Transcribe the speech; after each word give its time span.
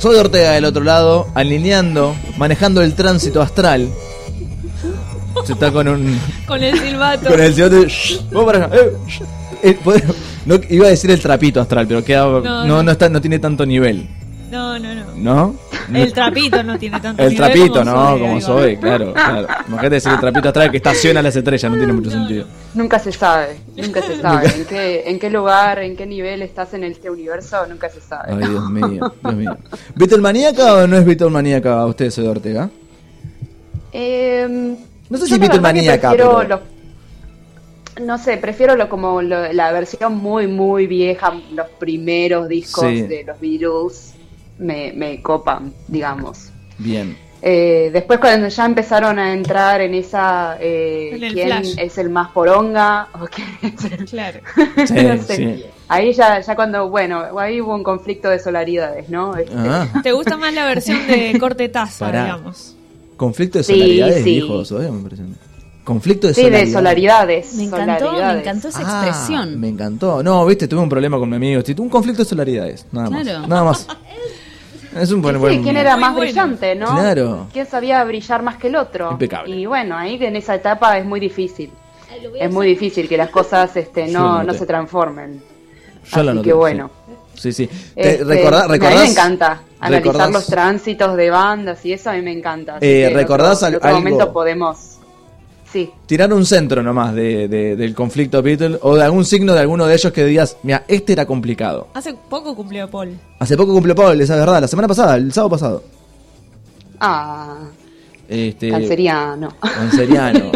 Soy 0.00 0.16
Ortega 0.16 0.52
del 0.52 0.64
otro 0.64 0.82
lado, 0.82 1.28
alineando, 1.34 2.16
manejando 2.38 2.80
el 2.80 2.94
tránsito 2.94 3.42
astral. 3.42 3.86
Se 5.44 5.52
está 5.52 5.70
con 5.70 5.88
un. 5.88 6.18
Con 6.46 6.62
el 6.62 6.78
silbato. 6.78 7.28
Con 7.28 7.38
el 7.38 7.54
silbato. 7.54 7.76
Vamos 8.32 8.52
para 8.52 8.64
allá. 8.64 8.76
Eh, 9.62 9.78
eh, 9.84 10.02
no, 10.46 10.58
iba 10.70 10.86
a 10.86 10.90
decir 10.90 11.10
el 11.10 11.20
trapito 11.20 11.60
astral, 11.60 11.86
pero 11.86 12.02
queda, 12.02 12.22
no, 12.22 12.64
no, 12.64 12.82
no, 12.82 12.90
está, 12.90 13.10
no 13.10 13.20
tiene 13.20 13.38
tanto 13.38 13.66
nivel. 13.66 14.08
No, 14.50 14.78
no, 14.78 14.94
no. 14.94 15.04
¿No? 15.16 15.54
El 15.94 16.12
trapito 16.12 16.62
no 16.62 16.78
tiene 16.78 17.00
tanto 17.00 17.22
El 17.22 17.36
trapito, 17.36 17.84
no, 17.84 18.18
como 18.18 18.40
soy, 18.40 18.76
claro, 18.76 19.12
claro. 19.12 19.46
Imagínate 19.68 19.94
decir 19.96 20.12
el 20.12 20.20
trapito 20.20 20.48
astral 20.48 20.70
que 20.70 20.76
estaciona 20.78 21.22
las 21.22 21.36
estrellas, 21.36 21.70
no 21.70 21.78
tiene 21.78 21.92
mucho 21.92 22.10
sentido. 22.10 22.46
Nunca 22.74 22.98
se 22.98 23.12
sabe, 23.12 23.60
nunca 23.76 24.02
se 24.02 24.20
sabe. 24.20 24.48
¿En 24.48 24.64
qué, 24.64 25.02
en 25.06 25.18
qué 25.18 25.30
lugar, 25.30 25.78
en 25.80 25.96
qué 25.96 26.06
nivel 26.06 26.42
estás 26.42 26.74
en 26.74 26.84
este 26.84 27.10
universo? 27.10 27.64
Nunca 27.66 27.88
se 27.88 28.00
sabe. 28.00 28.32
Ay, 28.32 28.48
Dios 28.48 28.70
mío, 28.70 29.14
Dios 29.22 29.34
mío. 29.34 29.56
¿Beatlemaniaca 29.94 30.74
o 30.74 30.86
no 30.86 30.96
es 30.96 31.04
Beatlemaniaca 31.04 31.86
usted, 31.86 32.10
soy 32.10 32.26
Ortega? 32.26 32.68
Eh, 33.92 34.76
no 35.08 35.18
sé 35.18 35.26
si 35.26 35.38
Beatlemaniaca, 35.38 36.10
pero 36.10 36.44
no 38.00 38.18
sé, 38.18 38.36
prefiero 38.36 38.76
lo, 38.76 38.88
como 38.88 39.20
la 39.22 39.72
versión 39.72 40.16
muy, 40.16 40.46
muy 40.46 40.86
vieja, 40.86 41.34
los 41.52 41.68
primeros 41.78 42.48
discos 42.48 42.84
de 42.84 43.24
los 43.26 43.38
Beatles 43.40 44.14
me, 44.60 44.92
me 44.92 45.20
copan, 45.22 45.72
digamos. 45.88 46.50
Bien. 46.78 47.16
Eh, 47.42 47.88
después 47.90 48.20
cuando 48.20 48.48
ya 48.48 48.66
empezaron 48.66 49.18
a 49.18 49.32
entrar 49.32 49.80
en 49.80 49.94
esa 49.94 50.58
eh, 50.60 51.30
quién 51.32 51.50
es 51.78 51.96
el 51.96 52.10
más 52.10 52.32
poronga 52.32 53.08
o 53.14 53.26
claro 54.04 54.40
ahí 55.88 56.12
ya 56.12 56.40
ya 56.40 56.54
cuando 56.54 56.90
bueno 56.90 57.38
ahí 57.38 57.62
hubo 57.62 57.74
un 57.74 57.82
conflicto 57.82 58.28
de 58.28 58.40
solaridades 58.40 59.08
no 59.08 59.34
este, 59.36 59.54
ah. 59.56 59.88
te 60.02 60.12
gusta 60.12 60.36
más 60.36 60.52
la 60.52 60.66
versión 60.66 61.06
de 61.06 61.34
corte 61.40 61.70
taza 61.70 62.08
digamos 62.08 62.76
conflicto 63.16 63.56
de 63.56 63.64
solaridades 63.64 64.22
dijo 64.22 64.62
me 64.68 65.08
Conflicto 65.90 66.28
de 66.28 66.34
sí, 66.34 66.48
de 66.48 66.70
solaridades. 66.70 67.54
Me 67.54 67.64
encantó, 67.64 68.12
me 68.12 68.38
encantó 68.38 68.68
esa 68.68 68.80
ah, 68.84 69.08
expresión. 69.08 69.58
Me 69.58 69.68
encantó. 69.70 70.22
No, 70.22 70.44
viste, 70.44 70.68
tuve 70.68 70.80
un 70.80 70.88
problema 70.88 71.18
con 71.18 71.28
mi 71.28 71.36
amigo. 71.36 71.62
Un 71.78 71.88
conflicto 71.88 72.22
de 72.22 72.28
solaridades. 72.28 72.86
Nada 72.92 73.10
más. 73.10 73.26
Nada 73.26 73.64
más. 73.64 73.86
Es 74.94 75.12
un 75.12 75.22
buen, 75.22 75.40
sí, 75.40 75.60
quién 75.62 75.76
era 75.76 75.96
más 75.96 76.16
brillante, 76.16 76.74
¿no? 76.74 76.92
Claro. 76.92 77.46
¿Quién 77.52 77.66
sabía 77.66 78.02
brillar 78.04 78.42
más 78.42 78.56
que 78.56 78.68
el 78.68 78.76
otro? 78.76 79.12
Impecable. 79.12 79.56
Y 79.56 79.66
bueno, 79.66 79.96
ahí 79.96 80.18
en 80.20 80.36
esa 80.36 80.54
etapa 80.54 80.98
es 80.98 81.04
muy 81.04 81.20
difícil. 81.20 81.70
Es 82.38 82.52
muy 82.52 82.66
difícil 82.66 83.08
que 83.08 83.16
las 83.16 83.30
cosas 83.30 83.76
este, 83.76 84.08
no, 84.08 84.42
no 84.42 84.52
se 84.52 84.66
transformen. 84.66 85.42
Yo 86.12 86.20
Así 86.20 86.42
que 86.42 86.52
bueno. 86.52 86.90
Sí, 87.34 87.52
sí. 87.52 87.70
Este, 87.96 88.46
a 88.46 88.68
mí 88.68 88.78
me 88.78 89.06
encanta 89.06 89.62
analizar 89.78 90.30
los 90.30 90.46
tránsitos 90.46 91.16
de 91.16 91.30
bandas 91.30 91.84
y 91.86 91.92
eso 91.92 92.10
a 92.10 92.14
mí 92.14 92.22
me 92.22 92.32
encanta. 92.32 92.78
Eh, 92.80 93.10
¿Recordás 93.14 93.62
en 93.62 93.76
otro, 93.76 93.92
momento 93.92 94.32
podemos 94.32 94.98
Sí. 95.72 95.90
Tirar 96.06 96.32
un 96.32 96.44
centro 96.44 96.82
nomás 96.82 97.14
de, 97.14 97.46
del 97.48 97.94
conflicto 97.94 98.42
Beatle 98.42 98.78
o 98.82 98.96
de 98.96 99.04
algún 99.04 99.24
signo 99.24 99.52
de 99.52 99.60
alguno 99.60 99.86
de 99.86 99.94
ellos 99.94 100.12
que 100.12 100.24
digas, 100.24 100.56
mira, 100.64 100.84
este 100.88 101.12
era 101.12 101.26
complicado. 101.26 101.88
Hace 101.94 102.14
poco 102.14 102.56
cumplió 102.56 102.90
Paul. 102.90 103.16
Hace 103.38 103.56
poco 103.56 103.72
cumplió 103.72 103.94
Paul, 103.94 104.20
esa 104.20 104.34
es 104.34 104.40
verdad, 104.40 104.60
la 104.60 104.68
semana 104.68 104.88
pasada, 104.88 105.16
el 105.16 105.32
sábado 105.32 105.50
pasado. 105.50 105.84
Ah. 106.98 107.68
Este, 108.28 108.70
canceriano. 108.70 109.54
Canceriano. 109.60 110.52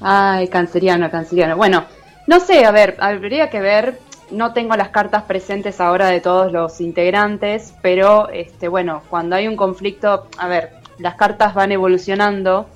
Ay, 0.00 0.48
canceriano, 0.48 1.10
canceriano. 1.10 1.56
Bueno, 1.56 1.84
no 2.26 2.40
sé, 2.40 2.64
a 2.64 2.70
ver, 2.70 2.96
habría 3.00 3.50
que 3.50 3.60
ver. 3.60 3.98
No 4.30 4.52
tengo 4.52 4.76
las 4.76 4.90
cartas 4.90 5.24
presentes 5.24 5.80
ahora 5.80 6.08
de 6.08 6.20
todos 6.20 6.52
los 6.52 6.80
integrantes, 6.80 7.74
pero 7.82 8.28
este, 8.30 8.68
bueno, 8.68 9.02
cuando 9.10 9.34
hay 9.34 9.48
un 9.48 9.56
conflicto, 9.56 10.28
a 10.38 10.46
ver, 10.46 10.70
las 10.98 11.16
cartas 11.16 11.52
van 11.54 11.72
evolucionando 11.72 12.66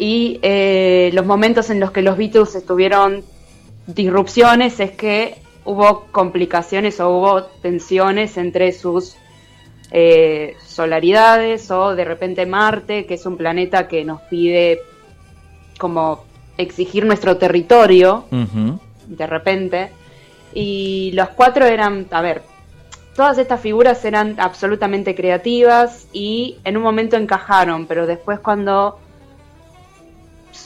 y 0.00 0.40
eh, 0.40 1.10
los 1.12 1.26
momentos 1.26 1.68
en 1.68 1.78
los 1.78 1.90
que 1.90 2.00
los 2.00 2.16
Beatles 2.16 2.54
estuvieron 2.54 3.22
disrupciones 3.86 4.80
es 4.80 4.92
que 4.92 5.36
hubo 5.66 6.06
complicaciones 6.10 7.00
o 7.00 7.10
hubo 7.10 7.42
tensiones 7.42 8.38
entre 8.38 8.72
sus 8.72 9.16
eh, 9.90 10.56
solaridades 10.64 11.70
o 11.70 11.94
de 11.94 12.06
repente 12.06 12.46
Marte, 12.46 13.04
que 13.04 13.12
es 13.12 13.26
un 13.26 13.36
planeta 13.36 13.88
que 13.88 14.02
nos 14.02 14.22
pide 14.22 14.80
como 15.78 16.24
exigir 16.56 17.04
nuestro 17.04 17.36
territorio, 17.36 18.24
de 19.06 19.26
repente. 19.26 19.90
Y 20.54 21.12
los 21.12 21.28
cuatro 21.28 21.66
eran, 21.66 22.06
a 22.10 22.22
ver, 22.22 22.40
todas 23.14 23.36
estas 23.36 23.60
figuras 23.60 24.02
eran 24.06 24.36
absolutamente 24.40 25.14
creativas 25.14 26.06
y 26.10 26.56
en 26.64 26.78
un 26.78 26.82
momento 26.82 27.18
encajaron, 27.18 27.84
pero 27.84 28.06
después 28.06 28.40
cuando 28.40 28.98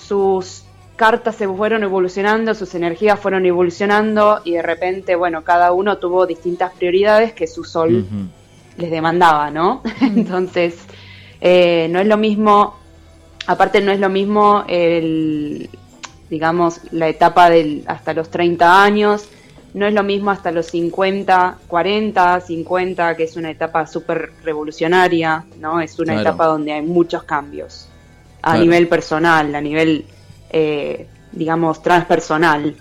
sus 0.07 0.65
cartas 0.97 1.37
se 1.37 1.49
fueron 1.49 1.83
evolucionando, 1.83 2.55
sus 2.55 2.75
energías 2.75 3.19
fueron 3.19 3.47
evolucionando 3.47 4.41
y 4.45 4.53
de 4.53 4.63
repente, 4.63 5.17
bueno, 5.17 5.43
cada 5.43 5.73
uno 5.73 5.99
tuvo 5.99 6.27
distintas 6.27 6.73
prioridades 6.73 7.33
que 7.33 7.47
su 7.47 7.65
sol 7.65 8.07
les 8.77 8.91
demandaba, 8.91 9.51
¿no? 9.51 9.83
Entonces, 10.01 10.77
eh, 11.41 11.89
no 11.91 11.99
es 11.99 12.07
lo 12.07 12.17
mismo, 12.17 12.77
aparte 13.47 13.81
no 13.81 13.91
es 13.91 13.99
lo 13.99 14.09
mismo 14.09 14.65
el, 14.69 15.69
digamos, 16.31 16.81
la 16.93 17.09
etapa 17.09 17.51
del 17.51 17.83
hasta 17.87 18.15
los 18.15 18.31
30 18.31 18.83
años, 18.83 19.29
no 19.75 19.87
es 19.87 19.95
lo 19.95 20.05
mismo 20.05 20.31
hasta 20.31 20.53
los 20.53 20.67
50, 20.67 21.59
40, 21.67 22.41
50, 22.41 23.17
que 23.17 23.25
es 23.25 23.37
una 23.37 23.51
etapa 23.51 23.89
súper 23.89 24.31
revolucionaria, 24.45 25.45
¿no? 25.59 25.81
Es 25.81 25.99
una 25.99 26.21
etapa 26.21 26.47
donde 26.47 26.73
hay 26.73 26.83
muchos 26.83 27.25
cambios 27.25 27.89
a 28.45 28.59
nivel 28.59 28.89
personal, 28.89 29.55
a 29.55 29.61
nivel, 29.61 30.05
eh, 30.51 31.07
digamos, 31.33 31.83
transpersonal. 31.83 32.77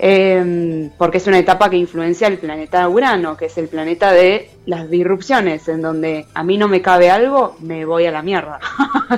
Em, 0.00 0.90
porque 0.96 1.18
es 1.18 1.26
una 1.26 1.38
etapa 1.38 1.68
que 1.70 1.76
influencia 1.76 2.28
el 2.28 2.38
planeta 2.38 2.88
Urano, 2.88 3.36
que 3.36 3.46
es 3.46 3.58
el 3.58 3.68
planeta 3.68 4.12
de 4.12 4.50
las 4.66 4.88
disrupciones, 4.90 5.66
en 5.68 5.82
donde 5.82 6.26
a 6.34 6.44
mí 6.44 6.56
no 6.56 6.68
me 6.68 6.82
cabe 6.82 7.10
algo, 7.10 7.56
me 7.60 7.84
voy 7.84 8.06
a 8.06 8.12
la 8.12 8.22
mierda. 8.22 8.60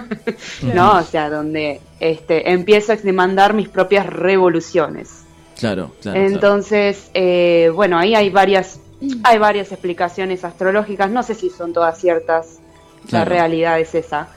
¿No? 0.75 0.99
O 0.99 1.03
sea, 1.03 1.29
donde 1.31 1.81
este, 2.01 2.51
empiezo 2.51 2.93
a 2.93 2.97
demandar 2.97 3.55
mis 3.55 3.69
propias 3.69 4.07
revoluciones. 4.07 5.25
Claro, 5.59 5.93
claro. 6.01 6.19
Entonces, 6.19 7.11
eh, 7.13 7.71
bueno, 7.75 7.99
ahí 7.99 8.15
hay 8.15 8.31
varias, 8.31 8.81
hay 9.23 9.39
varias 9.39 9.73
explicaciones 9.73 10.45
astrológicas, 10.45 11.11
no 11.11 11.23
sé 11.23 11.35
si 11.35 11.51
son 11.51 11.75
todas 11.75 11.99
ciertas, 11.99 12.59
la 13.11 13.25
realidad 13.27 13.81
es 13.81 13.95
esa. 13.95 14.29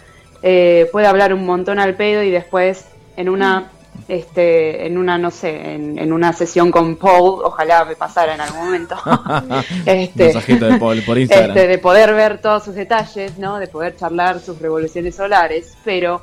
Eh, 0.43 0.89
puede 0.91 1.07
hablar 1.07 1.33
un 1.33 1.45
montón 1.45 1.79
al 1.79 1.95
pedo 1.95 2.21
y 2.21 2.29
después 2.29 2.85
en 3.15 3.29
una 3.29 3.71
este, 4.07 4.85
en 4.85 4.97
una, 4.97 5.17
no 5.17 5.31
sé, 5.31 5.75
en, 5.75 6.11
una 6.11 6.33
sesión 6.33 6.71
con 6.71 6.97
Paul, 6.97 7.41
ojalá 7.43 7.85
me 7.85 7.95
pasara 7.95 8.33
en 8.35 8.41
algún 8.41 8.65
momento, 8.65 8.95
este, 9.85 10.33
de, 10.33 10.77
Paul 10.79 11.01
por 11.03 11.17
Instagram. 11.17 11.49
Este, 11.51 11.67
de 11.67 11.77
poder 11.77 12.13
ver 12.13 12.41
todos 12.41 12.65
sus 12.65 12.75
detalles, 12.75 13.37
¿no? 13.37 13.59
De 13.59 13.67
poder 13.67 13.95
charlar 13.95 14.39
sus 14.39 14.59
revoluciones 14.59 15.15
solares, 15.15 15.77
pero, 15.83 16.21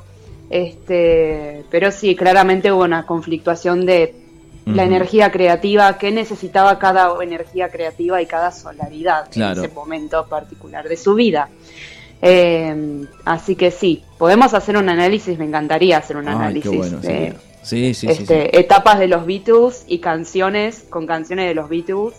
este, 0.49 1.63
pero 1.71 1.91
sí, 1.91 2.15
claramente 2.15 2.71
hubo 2.71 2.83
una 2.83 3.05
conflictuación 3.05 3.85
de 3.85 4.15
la 4.65 4.83
energía 4.83 5.31
creativa 5.31 5.97
que 5.97 6.11
necesitaba 6.11 6.77
cada 6.77 7.11
energía 7.23 7.69
creativa 7.69 8.21
y 8.21 8.27
cada 8.27 8.51
solaridad 8.51 9.27
en 9.35 9.57
ese 9.57 9.69
momento 9.69 10.25
particular 10.27 10.87
de 10.87 10.97
su 10.97 11.15
vida. 11.15 11.49
Eh, 12.21 13.05
así 13.25 13.55
que 13.55 13.71
sí, 13.71 14.03
podemos 14.17 14.53
hacer 14.53 14.77
un 14.77 14.89
análisis, 14.89 15.37
me 15.39 15.45
encantaría 15.45 15.97
hacer 15.97 16.17
un 16.17 16.27
análisis 16.27 17.01
de 17.01 17.35
este, 17.71 18.59
etapas 18.59 18.99
de 18.99 19.07
los 19.07 19.25
Beatles 19.25 19.85
y 19.87 19.99
canciones 19.99 20.85
con 20.89 21.07
canciones 21.07 21.47
de 21.47 21.55
los 21.55 21.69
Beatles, 21.69 22.13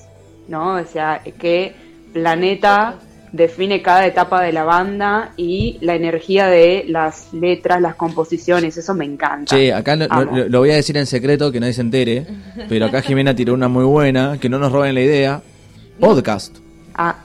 ¿no? 0.49 0.75
O 0.75 0.85
sea, 0.85 1.23
qué 1.39 1.75
planeta 2.13 2.99
define 3.33 3.81
cada 3.81 4.07
etapa 4.07 4.43
de 4.43 4.53
la 4.53 4.65
banda 4.65 5.33
y 5.37 5.79
la 5.81 5.95
energía 5.95 6.49
de 6.49 6.85
las 6.87 7.33
letras, 7.33 7.81
las 7.81 7.95
composiciones, 7.95 8.77
eso 8.77 8.95
me 8.95 9.05
encanta. 9.05 9.57
Sí, 9.57 9.71
acá 9.71 9.97
lo, 9.97 10.59
voy 10.59 10.71
a 10.71 10.77
decir 10.77 10.97
en 10.97 11.07
secreto, 11.07 11.51
que 11.51 11.59
nadie 11.59 11.73
se 11.73 11.81
entere, 11.81 12.27
pero 12.69 12.87
acá 12.87 13.01
Jimena 13.01 13.35
tiró 13.35 13.55
una 13.55 13.69
muy 13.69 13.85
buena, 13.85 14.39
que 14.39 14.49
no 14.49 14.59
nos 14.59 14.71
roben 14.71 14.95
la 14.95 15.01
idea. 15.01 15.43
Podcast. 16.01 16.57
Ah, 16.95 17.17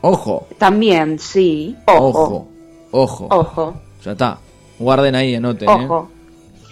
Ojo. 0.00 0.46
También, 0.58 1.18
sí. 1.18 1.76
Ojo. 1.86 2.48
Ojo. 2.90 3.26
Ojo. 3.30 3.74
Ya 4.04 4.12
está. 4.12 4.38
Guarden 4.78 5.14
ahí, 5.14 5.34
anoten. 5.34 5.68
¿eh? 5.68 5.72
Ojo. 5.72 6.10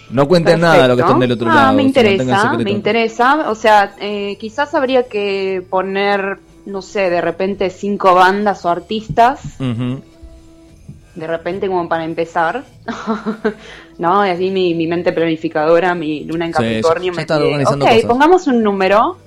No 0.09 0.27
cuenten 0.27 0.61
nada 0.61 0.83
de 0.83 0.87
lo 0.87 0.95
que 0.95 1.01
están 1.01 1.19
del 1.19 1.33
otro 1.33 1.49
ah, 1.51 1.55
lado. 1.55 1.73
Me 1.73 1.83
interesa, 1.83 2.53
me 2.53 2.71
interesa. 2.71 3.49
O 3.49 3.55
sea, 3.55 3.95
eh, 3.99 4.37
quizás 4.39 4.73
habría 4.73 5.03
que 5.03 5.65
poner, 5.69 6.39
no 6.65 6.81
sé, 6.81 7.09
de 7.09 7.19
repente 7.19 7.69
cinco 7.69 8.13
bandas 8.15 8.63
o 8.63 8.69
artistas. 8.69 9.57
De 9.59 11.27
repente, 11.27 11.67
como 11.67 11.89
para 11.89 12.05
empezar. 12.05 12.63
¿No? 13.97 14.25
Y 14.25 14.29
así 14.29 14.49
mi, 14.49 14.87
mente 14.87 15.11
planificadora, 15.11 15.93
mi 15.93 16.23
luna 16.23 16.45
en 16.45 16.51
Capricornio 16.51 17.11
me 17.11 17.25
dice, 17.25 17.73
Ok, 17.73 18.07
pongamos 18.07 18.47
un 18.47 18.63
número 18.63 19.17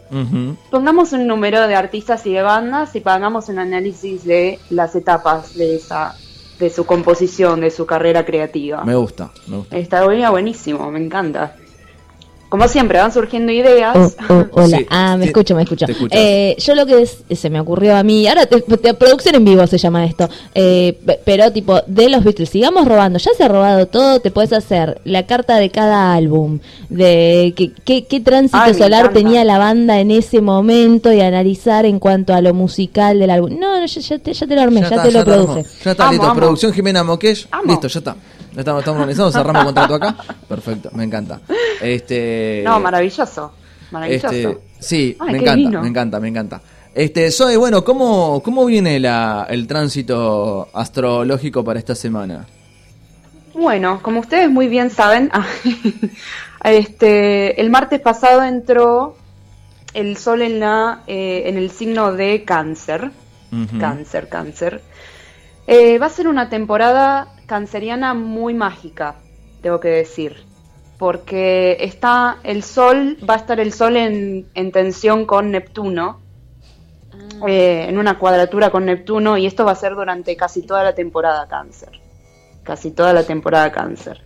Pongamos 0.70 1.12
un 1.12 1.26
número 1.26 1.66
de 1.68 1.74
artistas 1.74 2.26
y 2.26 2.32
de 2.32 2.42
bandas 2.42 2.94
y 2.96 3.00
pongamos 3.00 3.48
un 3.48 3.58
análisis 3.58 4.24
de 4.24 4.58
las 4.70 4.94
etapas 4.94 5.54
de 5.54 5.76
esa 5.76 6.14
de 6.58 6.68
su 6.68 6.84
composición, 6.84 7.60
de 7.60 7.70
su 7.70 7.86
carrera 7.86 8.24
creativa. 8.24 8.84
Me 8.84 8.94
gusta, 8.94 9.30
me 9.46 9.56
gusta. 9.56 9.78
Está 9.78 10.04
buenísimo, 10.04 10.90
me 10.90 11.02
encanta. 11.02 11.56
Como 12.50 12.66
siempre, 12.66 12.98
van 12.98 13.12
surgiendo 13.12 13.52
ideas. 13.52 13.96
Oh, 13.96 14.12
oh, 14.28 14.46
hola, 14.62 14.80
ah, 14.90 15.16
me 15.16 15.26
escucho, 15.26 15.54
me 15.54 15.62
escucho. 15.62 15.86
Eh, 16.10 16.56
yo 16.58 16.74
lo 16.74 16.84
que 16.84 17.06
se 17.06 17.48
me 17.48 17.60
ocurrió 17.60 17.96
a 17.96 18.02
mí, 18.02 18.26
ahora 18.26 18.48
producción 18.98 19.36
en 19.36 19.44
vivo 19.44 19.64
se 19.68 19.78
llama 19.78 20.04
esto, 20.04 20.28
eh, 20.52 20.98
pero 21.24 21.52
tipo 21.52 21.80
de 21.86 22.08
los 22.08 22.24
Beatles, 22.24 22.50
sigamos 22.50 22.88
robando, 22.88 23.20
ya 23.20 23.30
se 23.36 23.44
ha 23.44 23.48
robado 23.48 23.86
todo, 23.86 24.18
te 24.18 24.32
puedes 24.32 24.52
hacer 24.52 25.00
la 25.04 25.26
carta 25.26 25.58
de 25.58 25.70
cada 25.70 26.12
álbum, 26.12 26.58
de 26.88 27.54
qué, 27.56 28.04
qué, 28.04 28.20
tránsito 28.20 28.74
solar 28.74 29.12
tenía 29.12 29.44
la 29.44 29.58
banda 29.58 30.00
en 30.00 30.10
ese 30.10 30.40
momento 30.40 31.12
y 31.12 31.20
analizar 31.20 31.86
en 31.86 32.00
cuanto 32.00 32.34
a 32.34 32.40
lo 32.40 32.52
musical 32.52 33.20
del 33.20 33.30
álbum. 33.30 33.60
No, 33.60 33.78
no 33.78 33.86
ya, 33.86 34.18
te, 34.18 34.32
ya, 34.32 34.46
te, 34.48 34.54
lo 34.56 34.62
armé, 34.62 34.80
ya, 34.80 35.00
te 35.00 35.12
lo 35.12 35.24
produce. 35.24 35.64
Ya 35.84 35.92
está, 35.92 36.10
listo, 36.10 36.34
producción 36.34 36.72
Jimena 36.72 37.04
Moquesh, 37.04 37.46
listo, 37.64 37.86
ya 37.86 37.98
está. 38.00 38.16
Estamos, 38.56 38.80
estamos 38.80 39.00
organizados, 39.00 39.32
cerramos 39.32 39.64
contrato 39.64 39.94
acá. 39.94 40.16
Perfecto, 40.48 40.90
me 40.92 41.04
encanta. 41.04 41.40
Este, 41.80 42.62
no, 42.64 42.80
maravilloso. 42.80 43.52
Maravilloso. 43.90 44.28
Este, 44.28 44.58
sí, 44.78 45.16
me 45.26 45.38
encanta, 45.38 45.80
me 45.80 45.88
encanta, 45.88 46.20
me 46.20 46.28
encanta. 46.28 46.60
Este, 46.94 47.30
Zoe, 47.30 47.56
bueno, 47.56 47.84
¿cómo, 47.84 48.42
cómo 48.42 48.66
viene 48.66 48.98
la, 48.98 49.46
el 49.48 49.66
tránsito 49.66 50.68
astrológico 50.72 51.62
para 51.62 51.78
esta 51.78 51.94
semana? 51.94 52.46
Bueno, 53.54 54.00
como 54.02 54.20
ustedes 54.20 54.50
muy 54.50 54.68
bien 54.68 54.90
saben, 54.90 55.30
este, 56.64 57.60
el 57.60 57.70
martes 57.70 58.00
pasado 58.00 58.42
entró 58.42 59.16
el 59.94 60.16
sol 60.16 60.42
en, 60.42 60.60
la, 60.60 61.02
eh, 61.06 61.44
en 61.46 61.56
el 61.56 61.70
signo 61.70 62.12
de 62.12 62.44
cáncer. 62.44 63.10
Cáncer, 63.80 64.28
cáncer. 64.28 64.80
Eh, 65.66 65.98
va 65.98 66.06
a 66.06 66.10
ser 66.10 66.28
una 66.28 66.48
temporada 66.48 67.28
canceriana 67.50 68.14
muy 68.14 68.54
mágica, 68.54 69.16
tengo 69.60 69.80
que 69.80 69.88
decir, 69.88 70.36
porque 71.00 71.78
está 71.80 72.36
el 72.44 72.62
Sol, 72.62 73.18
va 73.28 73.34
a 73.34 73.38
estar 73.38 73.58
el 73.58 73.72
Sol 73.72 73.96
en, 73.96 74.70
tensión 74.70 75.26
con 75.26 75.50
Neptuno, 75.50 76.20
ah. 77.12 77.48
eh, 77.48 77.86
en 77.88 77.98
una 77.98 78.20
cuadratura 78.20 78.70
con 78.70 78.84
Neptuno, 78.84 79.36
y 79.36 79.46
esto 79.46 79.64
va 79.64 79.72
a 79.72 79.74
ser 79.74 79.96
durante 79.96 80.36
casi 80.36 80.62
toda 80.62 80.84
la 80.84 80.94
temporada 80.94 81.48
cáncer, 81.48 81.98
casi 82.62 82.92
toda 82.92 83.12
la 83.12 83.24
temporada 83.24 83.72
cáncer. 83.72 84.22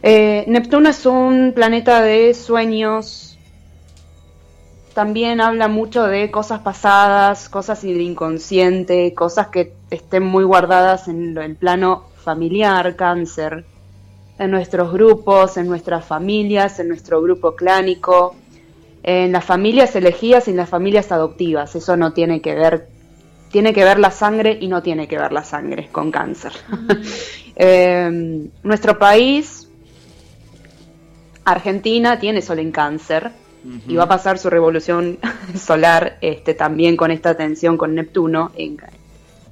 Eh, 0.00 0.44
Neptuno 0.46 0.88
es 0.88 1.04
un 1.06 1.50
planeta 1.52 2.00
de 2.00 2.32
sueños, 2.34 3.40
también 4.94 5.40
habla 5.40 5.66
mucho 5.66 6.04
de 6.04 6.30
cosas 6.30 6.60
pasadas, 6.60 7.48
cosas 7.48 7.82
del 7.82 8.00
inconsciente, 8.00 9.14
cosas 9.14 9.48
que 9.48 9.72
estén 9.90 10.22
muy 10.22 10.44
guardadas 10.44 11.08
en 11.08 11.36
el 11.36 11.56
plano 11.56 12.09
familiar, 12.20 12.96
cáncer, 12.96 13.64
en 14.40 14.50
nuestros 14.50 14.90
grupos, 14.90 15.58
en 15.58 15.66
nuestras 15.66 16.04
familias, 16.06 16.80
en 16.80 16.88
nuestro 16.88 17.20
grupo 17.20 17.54
clánico, 17.54 18.34
en 19.02 19.32
las 19.32 19.44
familias 19.44 19.94
elegidas 19.94 20.48
y 20.48 20.52
en 20.52 20.56
las 20.56 20.68
familias 20.70 21.12
adoptivas. 21.12 21.76
Eso 21.76 21.94
no 21.98 22.14
tiene 22.14 22.40
que 22.40 22.54
ver, 22.54 22.88
tiene 23.50 23.74
que 23.74 23.84
ver 23.84 23.98
la 23.98 24.10
sangre 24.10 24.56
y 24.58 24.68
no 24.68 24.82
tiene 24.82 25.08
que 25.08 25.18
ver 25.18 25.32
la 25.32 25.44
sangre 25.44 25.88
con 25.92 26.10
cáncer. 26.10 26.52
Em, 27.62 28.48
nuestro 28.62 28.98
país, 28.98 29.68
Argentina, 31.44 32.18
tiene 32.18 32.40
sol 32.40 32.58
en 32.58 32.72
cáncer. 32.72 33.32
Y 33.86 33.94
va 33.96 34.04
a 34.04 34.08
pasar 34.08 34.38
su 34.38 34.48
revolución 34.48 35.18
solar 35.54 36.16
este, 36.22 36.54
también 36.54 36.96
con 36.96 37.10
esta 37.10 37.36
tensión 37.36 37.76
con 37.76 37.94
Neptuno. 37.94 38.52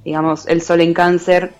digamos, 0.03 0.47
el 0.47 0.63
sol 0.63 0.81
en 0.81 0.95
cáncer 0.95 1.53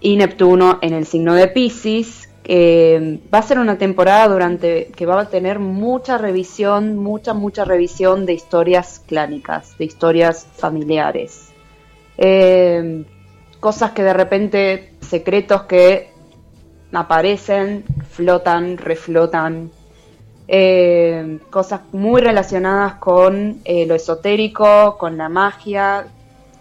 y 0.00 0.16
Neptuno 0.16 0.78
en 0.82 0.94
el 0.94 1.06
signo 1.06 1.34
de 1.34 1.48
Pisces. 1.48 2.28
va 2.48 3.38
a 3.38 3.42
ser 3.42 3.58
una 3.58 3.78
temporada 3.78 4.28
durante 4.28 4.86
que 4.96 5.06
va 5.06 5.20
a 5.20 5.28
tener 5.28 5.58
mucha 5.58 6.18
revisión, 6.18 6.96
mucha, 6.96 7.34
mucha 7.34 7.64
revisión 7.64 8.26
de 8.26 8.34
historias 8.34 9.02
clánicas, 9.06 9.76
de 9.78 9.84
historias 9.84 10.46
familiares. 10.56 11.48
Eh, 12.16 13.04
cosas 13.60 13.92
que 13.92 14.02
de 14.02 14.12
repente, 14.12 14.92
secretos 15.00 15.62
que 15.62 16.10
aparecen, 16.92 17.84
flotan, 18.10 18.76
reflotan. 18.76 19.70
Eh, 20.50 21.40
cosas 21.50 21.82
muy 21.92 22.22
relacionadas 22.22 22.94
con 22.94 23.60
eh, 23.64 23.86
lo 23.86 23.94
esotérico, 23.94 24.96
con 24.98 25.16
la 25.16 25.28
magia. 25.28 26.06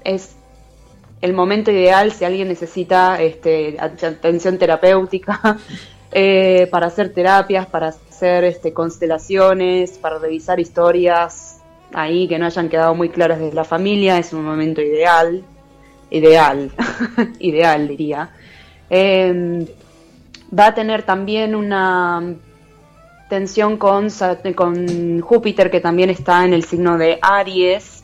Es 0.03 0.36
el 1.21 1.33
momento 1.33 1.71
ideal 1.71 2.11
si 2.11 2.25
alguien 2.25 2.47
necesita 2.47 3.21
este, 3.21 3.77
atención 3.79 4.57
terapéutica, 4.57 5.57
eh, 6.11 6.67
para 6.71 6.87
hacer 6.87 7.13
terapias, 7.13 7.65
para 7.67 7.89
hacer 7.89 8.43
este, 8.43 8.73
constelaciones, 8.73 9.97
para 9.97 10.19
revisar 10.19 10.59
historias 10.59 11.57
ahí 11.93 12.27
que 12.27 12.37
no 12.37 12.45
hayan 12.45 12.69
quedado 12.69 12.95
muy 12.95 13.09
claras 13.09 13.39
desde 13.39 13.55
la 13.55 13.63
familia, 13.63 14.17
es 14.17 14.33
un 14.33 14.43
momento 14.43 14.81
ideal, 14.81 15.43
ideal, 16.09 16.71
ideal 17.39 17.87
diría. 17.87 18.29
Em, 18.89 19.65
va 20.57 20.67
a 20.67 20.75
tener 20.75 21.03
también 21.03 21.55
una 21.55 22.35
tensión 23.29 23.77
con, 23.77 24.07
con 24.55 25.19
Júpiter 25.21 25.69
que 25.69 25.81
también 25.81 26.09
está 26.09 26.45
en 26.45 26.53
el 26.53 26.63
signo 26.63 26.97
de 26.97 27.19
Aries, 27.21 27.96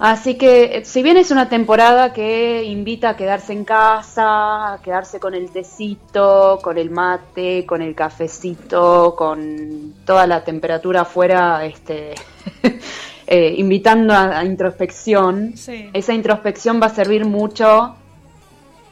Así 0.00 0.36
que 0.36 0.82
si 0.86 1.02
bien 1.02 1.18
es 1.18 1.30
una 1.30 1.50
temporada 1.50 2.14
que 2.14 2.64
invita 2.64 3.10
a 3.10 3.16
quedarse 3.18 3.52
en 3.52 3.66
casa, 3.66 4.72
a 4.72 4.80
quedarse 4.82 5.20
con 5.20 5.34
el 5.34 5.50
tecito, 5.50 6.58
con 6.62 6.78
el 6.78 6.88
mate, 6.88 7.66
con 7.66 7.82
el 7.82 7.94
cafecito, 7.94 9.14
con 9.14 9.96
toda 10.06 10.26
la 10.26 10.42
temperatura 10.42 11.02
afuera, 11.02 11.66
este, 11.66 12.14
eh, 13.26 13.54
invitando 13.58 14.14
a, 14.14 14.42
introspección, 14.42 15.52
esa 15.92 16.14
introspección 16.14 16.80
va 16.80 16.86
a 16.86 16.94
servir 16.94 17.26
mucho 17.26 17.94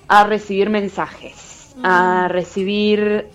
a 0.08 0.24
recibir 0.24 0.68
mensajes, 0.68 1.74
a 1.82 2.28
recibir 2.28 3.28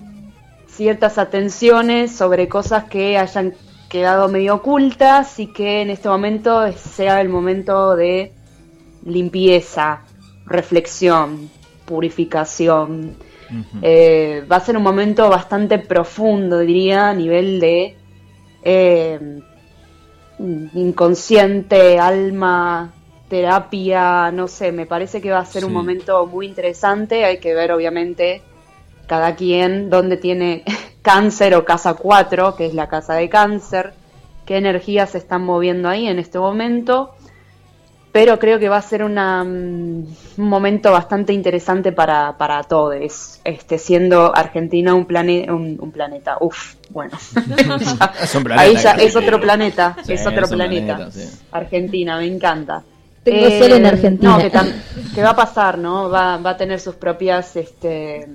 ciertas 0.67 1.17
atenciones 1.17 2.15
sobre 2.15 2.47
cosas 2.47 2.83
que 2.83 3.17
hayan 3.17 3.55
quedado 3.93 4.27
medio 4.27 4.55
ocultas 4.55 5.39
y 5.39 5.53
que 5.53 5.83
en 5.83 5.91
este 5.91 6.09
momento 6.09 6.71
sea 6.73 7.21
el 7.21 7.29
momento 7.29 7.95
de 7.95 8.31
limpieza, 9.05 10.01
reflexión, 10.47 11.51
purificación. 11.85 13.15
Eh, 13.83 14.43
va 14.51 14.55
a 14.55 14.61
ser 14.61 14.77
un 14.77 14.81
momento 14.81 15.29
bastante 15.29 15.77
profundo, 15.77 16.57
diría, 16.57 17.09
a 17.09 17.13
nivel 17.13 17.59
de 17.59 17.95
eh, 18.63 19.39
inconsciente, 20.39 21.99
alma, 21.99 22.91
terapia, 23.29 24.31
no 24.31 24.47
sé, 24.47 24.71
me 24.71 24.87
parece 24.87 25.21
que 25.21 25.29
va 25.29 25.37
a 25.37 25.45
ser 25.45 25.65
un 25.65 25.73
momento 25.73 26.25
muy 26.25 26.47
interesante, 26.47 27.25
hay 27.25 27.37
que 27.37 27.53
ver 27.53 27.71
obviamente 27.71 28.41
cada 29.05 29.35
quien 29.35 29.91
dónde 29.91 30.17
tiene 30.17 30.63
cáncer 31.03 31.53
o 31.53 31.65
casa 31.65 31.93
4, 31.93 32.55
que 32.55 32.65
es 32.65 32.73
la 32.73 32.87
casa 32.87 33.13
de 33.13 33.29
cáncer, 33.29 33.93
qué 34.45 34.57
energías 34.57 35.11
se 35.11 35.19
están 35.19 35.43
moviendo 35.43 35.89
ahí 35.89 36.07
en 36.07 36.17
este 36.17 36.39
momento, 36.39 37.13
pero 38.11 38.39
creo 38.39 38.57
que 38.57 38.69
va 38.69 38.77
a 38.77 38.81
ser 38.81 39.03
una, 39.03 39.43
mm, 39.43 40.05
un 40.37 40.49
momento 40.49 40.91
bastante 40.91 41.33
interesante 41.33 41.91
para, 41.91 42.37
para 42.37 42.63
todos, 42.63 43.39
este, 43.43 43.77
siendo 43.77 44.35
Argentina 44.35 44.93
un, 44.93 45.05
un, 45.79 45.91
planeta, 45.91 46.37
uff, 46.39 46.75
bueno, 46.89 47.17
ahí 48.57 48.75
ya 48.77 48.91
es 48.93 49.15
otro 49.15 49.41
planeta, 49.41 49.97
es 50.07 50.25
otro 50.25 50.47
planeta, 50.47 51.09
Argentina, 51.51 52.17
me 52.17 52.27
encanta. 52.27 52.81
Tengo 53.23 53.49
solo 53.57 53.75
en 53.75 53.85
eh, 53.85 53.89
Argentina. 53.89 54.37
que, 55.15 55.21
va 55.21 55.29
a 55.29 55.35
pasar, 55.35 55.77
¿no? 55.77 56.09
Va, 56.09 56.37
va 56.37 56.51
a 56.51 56.57
tener 56.57 56.81
sus 56.81 56.95
propias 56.95 57.55
este, 57.55 58.27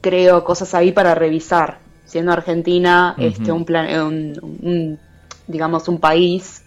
creo, 0.00 0.44
cosas 0.44 0.74
ahí 0.74 0.92
para 0.92 1.14
revisar. 1.14 1.78
Siendo 2.04 2.32
Argentina 2.32 3.14
este, 3.18 3.52
un, 3.52 3.66
plan, 3.66 3.86
un, 4.00 4.98
digamos, 5.46 5.88
un 5.88 6.00
país 6.00 6.62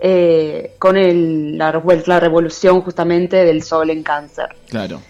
eh, 0.00 0.76
con 0.78 0.96
el, 0.96 1.58
la, 1.58 1.82
la, 2.06 2.20
revolución 2.20 2.80
justamente 2.80 3.44
del 3.44 3.62
sol 3.62 3.90
en 3.90 4.02
cáncer. 4.02 4.48
Claro. 4.68 5.00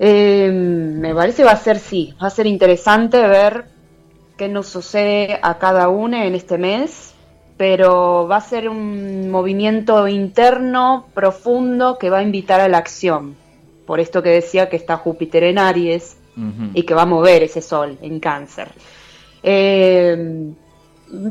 Eh, 0.00 0.50
me 0.52 1.14
parece 1.14 1.44
va 1.44 1.52
a 1.52 1.56
ser, 1.56 1.78
sí, 1.78 2.14
va 2.22 2.28
a 2.28 2.30
ser 2.30 2.46
interesante 2.46 3.20
ver 3.26 3.66
qué 4.36 4.48
nos 4.48 4.68
sucede 4.68 5.38
a 5.42 5.58
cada 5.58 5.88
uno 5.88 6.22
en 6.22 6.34
este 6.34 6.58
mes, 6.58 7.12
pero 7.56 8.28
va 8.28 8.36
a 8.36 8.40
ser 8.40 8.68
un 8.68 9.28
movimiento 9.30 10.06
interno 10.06 11.06
profundo 11.14 11.98
que 11.98 12.10
va 12.10 12.18
a 12.18 12.22
invitar 12.22 12.60
a 12.60 12.68
la 12.68 12.78
acción. 12.78 13.36
Por 13.86 13.98
esto 14.00 14.22
que 14.22 14.30
decía 14.30 14.68
que 14.68 14.76
está 14.76 14.96
Júpiter 14.96 15.42
en 15.44 15.58
Aries, 15.58 16.16
y 16.74 16.82
que 16.82 16.94
va 16.94 17.02
a 17.02 17.06
mover 17.06 17.42
ese 17.42 17.60
sol 17.60 17.98
en 18.00 18.20
cáncer. 18.20 18.68
Eh, 19.42 20.52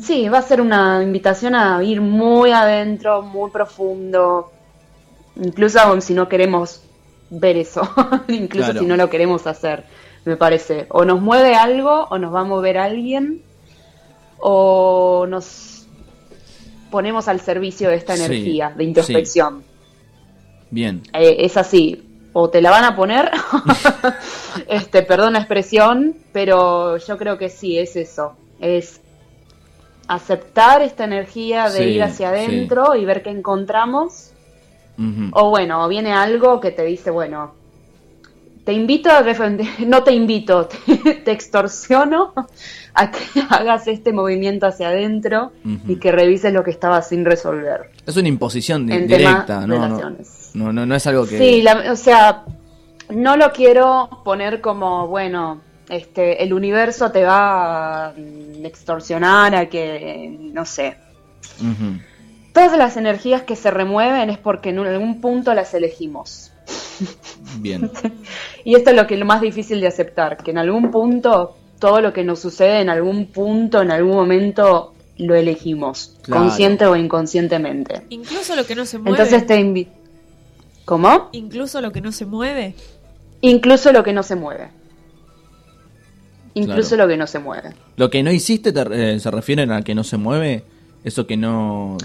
sí, 0.01 0.27
va 0.29 0.39
a 0.39 0.41
ser 0.41 0.61
una 0.61 1.01
invitación 1.03 1.55
a 1.55 1.83
ir 1.83 2.01
muy 2.01 2.51
adentro, 2.51 3.21
muy 3.21 3.51
profundo, 3.51 4.51
incluso 5.35 5.99
si 6.01 6.13
no 6.13 6.27
queremos 6.27 6.81
ver 7.29 7.57
eso, 7.57 7.81
incluso 8.27 8.73
si 8.73 8.85
no 8.85 8.95
lo 8.95 9.09
queremos 9.09 9.47
hacer, 9.47 9.83
me 10.25 10.37
parece. 10.37 10.87
O 10.89 11.05
nos 11.05 11.21
mueve 11.21 11.55
algo, 11.55 12.07
o 12.09 12.17
nos 12.17 12.33
va 12.33 12.41
a 12.41 12.45
mover 12.45 12.77
alguien, 12.77 13.41
o 14.39 15.25
nos 15.27 15.87
ponemos 16.89 17.27
al 17.27 17.41
servicio 17.41 17.89
de 17.89 17.95
esta 17.95 18.15
energía 18.15 18.73
de 18.75 18.83
introspección. 18.83 19.63
Bien. 20.69 21.01
Eh, 21.13 21.37
es 21.39 21.57
así. 21.57 22.03
O 22.39 22.51
te 22.51 22.61
la 22.61 22.69
van 22.69 22.83
a 22.83 22.95
poner, 22.95 23.31
este, 24.67 25.01
perdón 25.01 25.33
la 25.33 25.39
expresión, 25.39 26.15
pero 26.31 26.97
yo 26.97 27.17
creo 27.17 27.39
que 27.39 27.49
sí, 27.49 27.79
es 27.79 27.95
eso. 27.95 28.33
Es 28.59 29.01
aceptar 30.07 30.83
esta 30.83 31.05
energía 31.05 31.71
de 31.71 31.89
ir 31.89 32.03
hacia 32.03 32.29
adentro 32.29 32.93
y 32.93 33.05
ver 33.05 33.23
qué 33.23 33.31
encontramos. 33.31 34.33
O 35.31 35.49
bueno, 35.49 35.87
viene 35.87 36.13
algo 36.13 36.59
que 36.59 36.69
te 36.69 36.83
dice, 36.83 37.09
bueno, 37.09 37.55
te 38.67 38.73
invito 38.73 39.09
a 39.09 39.23
no 39.87 40.03
te 40.03 40.11
invito, 40.11 40.67
te, 41.23 41.31
extorsiono 41.31 42.33
a 42.93 43.11
que 43.11 43.19
hagas 43.49 43.87
este 43.87 44.11
movimiento 44.11 44.67
hacia 44.67 44.89
adentro 44.89 45.53
y 45.87 45.95
que 45.95 46.11
revises 46.11 46.51
lo 46.51 46.65
que 46.65 46.71
estaba 46.71 47.01
sin 47.01 47.23
resolver. 47.23 47.91
Es 48.05 48.17
una 48.17 48.27
imposición 48.27 48.85
directa, 48.85 49.65
¿no? 49.65 49.87
No, 50.53 50.73
no, 50.73 50.85
no, 50.85 50.95
es 50.95 51.07
algo 51.07 51.25
que... 51.25 51.37
Sí, 51.37 51.65
o 51.89 51.95
sea, 51.95 52.43
no 53.09 53.37
lo 53.37 53.53
quiero 53.53 54.09
poner 54.25 54.59
como, 54.59 55.07
bueno, 55.07 55.61
este, 55.87 56.43
el 56.43 56.51
universo 56.51 57.09
te 57.09 57.23
va 57.23 58.07
a 58.07 58.13
extorsionar 58.63 59.55
a 59.55 59.69
que, 59.69 60.35
no 60.51 60.65
sé. 60.65 60.97
Todas 62.51 62.77
las 62.77 62.97
energías 62.97 63.43
que 63.43 63.55
se 63.55 63.71
remueven 63.71 64.29
es 64.29 64.37
porque 64.37 64.71
en 64.71 64.79
algún 64.79 65.21
punto 65.21 65.53
las 65.53 65.73
elegimos. 65.73 66.51
Bien. 67.59 67.91
y 68.65 68.75
esto 68.75 68.91
es 68.91 68.95
lo 68.95 69.07
que 69.07 69.15
es 69.15 69.19
lo 69.19 69.25
más 69.25 69.41
difícil 69.41 69.81
de 69.81 69.87
aceptar, 69.87 70.37
que 70.37 70.51
en 70.51 70.57
algún 70.57 70.91
punto 70.91 71.55
todo 71.79 72.01
lo 72.01 72.13
que 72.13 72.23
nos 72.23 72.39
sucede 72.39 72.81
en 72.81 72.89
algún 72.89 73.27
punto, 73.27 73.81
en 73.81 73.91
algún 73.91 74.15
momento 74.15 74.93
lo 75.17 75.35
elegimos, 75.35 76.15
consciente 76.29 76.85
o 76.85 76.95
inconscientemente. 76.95 78.03
Incluso 78.09 78.55
lo 78.55 78.65
que 78.65 78.75
no 78.75 78.85
se 78.85 78.97
mueve. 78.97 79.11
Entonces 79.11 79.47
te 79.47 79.59
invito. 79.59 79.91
¿Cómo? 80.85 81.29
Incluso 81.33 81.81
lo 81.81 81.91
que 81.91 82.01
no 82.01 82.11
se 82.11 82.25
mueve. 82.25 82.75
Incluso 83.41 83.91
lo 83.91 84.03
que 84.03 84.13
no 84.13 84.23
se 84.23 84.35
mueve 84.35 84.69
incluso 86.57 86.95
lo 86.95 87.07
que 87.07 87.17
no 87.17 87.27
se 87.27 87.39
mueve. 87.39 87.73
Lo 87.95 88.09
que 88.09 88.23
no 88.23 88.31
hiciste 88.31 88.73
eh, 88.91 89.19
se 89.19 89.31
refieren 89.31 89.71
a 89.71 89.81
que 89.81 89.95
no 89.95 90.03
se 90.03 90.17
mueve, 90.17 90.63
eso 91.03 91.27
que 91.27 91.37
no... 91.37 91.97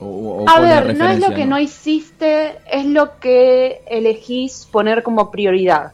a 0.00 0.60
ver, 0.60 0.96
no 0.96 1.08
es 1.08 1.20
lo 1.20 1.34
que 1.34 1.46
¿no? 1.46 1.58
hiciste, 1.58 2.58
es 2.70 2.86
lo 2.86 3.18
que 3.18 3.82
elegís 3.86 4.68
poner 4.70 5.02
como 5.02 5.30
prioridad. 5.30 5.92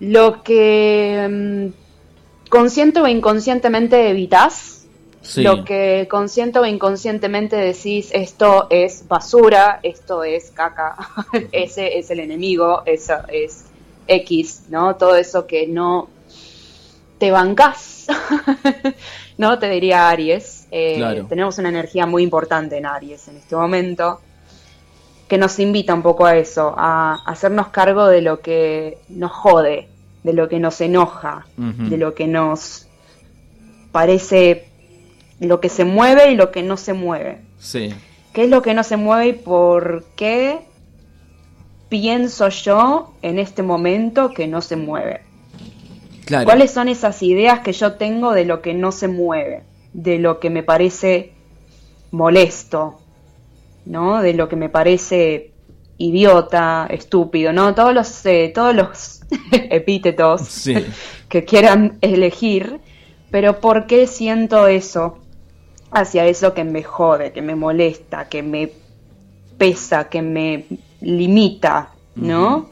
Lo 0.00 0.42
que 0.42 1.26
mm, 1.28 2.48
consciente 2.48 3.00
o 3.00 3.06
inconscientemente 3.06 4.08
evitas. 4.08 4.72
Lo 5.34 5.64
que 5.64 6.06
consciente 6.08 6.60
o 6.60 6.64
inconscientemente 6.64 7.56
decís, 7.56 8.10
esto 8.12 8.68
es 8.70 9.08
basura, 9.08 9.80
esto 9.82 10.22
es 10.22 10.52
caca, 10.52 10.96
ese 11.52 11.98
es 11.98 12.10
el 12.12 12.20
enemigo, 12.20 12.82
eso 12.86 13.14
es 13.26 13.64
X, 14.06 14.66
¿no? 14.68 14.94
Todo 14.94 15.16
eso 15.16 15.44
que 15.44 15.66
no 15.66 16.08
te 17.18 17.32
bancas, 17.32 18.06
¿no? 19.38 19.58
Te 19.58 19.68
diría 19.68 20.08
Aries. 20.08 20.66
Eh, 20.70 21.24
tenemos 21.28 21.58
una 21.58 21.68
energía 21.68 22.06
muy 22.06 22.22
importante 22.22 22.76
en 22.76 22.86
Aries 22.86 23.28
en 23.28 23.36
este 23.36 23.56
momento 23.56 24.20
que 25.28 25.38
nos 25.38 25.58
invita 25.58 25.94
un 25.94 26.02
poco 26.02 26.24
a 26.24 26.36
eso, 26.36 26.74
a 26.76 27.14
hacernos 27.26 27.68
cargo 27.68 28.06
de 28.06 28.22
lo 28.22 28.40
que 28.40 28.98
nos 29.08 29.32
jode, 29.32 29.88
de 30.22 30.32
lo 30.32 30.48
que 30.48 30.60
nos 30.60 30.80
enoja, 30.80 31.46
de 31.56 31.96
lo 31.96 32.14
que 32.14 32.26
nos 32.26 32.86
parece, 33.90 34.68
lo 35.40 35.60
que 35.60 35.68
se 35.68 35.84
mueve 35.84 36.30
y 36.30 36.36
lo 36.36 36.52
que 36.52 36.62
no 36.62 36.76
se 36.76 36.92
mueve. 36.92 37.40
Sí. 37.58 37.92
¿Qué 38.32 38.44
es 38.44 38.50
lo 38.50 38.62
que 38.62 38.74
no 38.74 38.84
se 38.84 38.96
mueve 38.96 39.28
y 39.28 39.32
por 39.32 40.04
qué 40.14 40.60
pienso 41.88 42.48
yo 42.48 43.14
en 43.22 43.38
este 43.38 43.62
momento 43.62 44.30
que 44.30 44.46
no 44.46 44.60
se 44.60 44.76
mueve? 44.76 45.22
¿Cuáles 46.44 46.72
son 46.72 46.88
esas 46.88 47.22
ideas 47.22 47.60
que 47.60 47.72
yo 47.72 47.94
tengo 47.94 48.32
de 48.32 48.44
lo 48.44 48.60
que 48.60 48.74
no 48.74 48.92
se 48.92 49.08
mueve? 49.08 49.62
De 49.92 50.18
lo 50.18 50.40
que 50.40 50.50
me 50.50 50.62
parece 50.62 51.32
molesto, 52.10 53.00
¿no? 53.84 54.20
De 54.20 54.34
lo 54.34 54.48
que 54.48 54.56
me 54.56 54.68
parece 54.68 55.52
idiota, 55.98 56.86
estúpido, 56.90 57.52
¿no? 57.52 57.74
Todos 57.74 57.94
los, 57.94 58.26
eh, 58.26 58.50
todos 58.54 58.74
los 58.74 59.20
epítetos 59.52 60.64
que 61.28 61.44
quieran 61.44 61.98
elegir, 62.00 62.80
pero 63.30 63.60
¿por 63.60 63.86
qué 63.86 64.06
siento 64.06 64.66
eso 64.66 65.18
hacia 65.90 66.26
eso 66.26 66.54
que 66.54 66.64
me 66.64 66.82
jode, 66.82 67.32
que 67.32 67.42
me 67.42 67.54
molesta, 67.54 68.28
que 68.28 68.42
me 68.42 68.70
pesa, 69.56 70.08
que 70.08 70.22
me 70.22 70.66
limita, 71.00 71.90
¿no? 72.14 72.68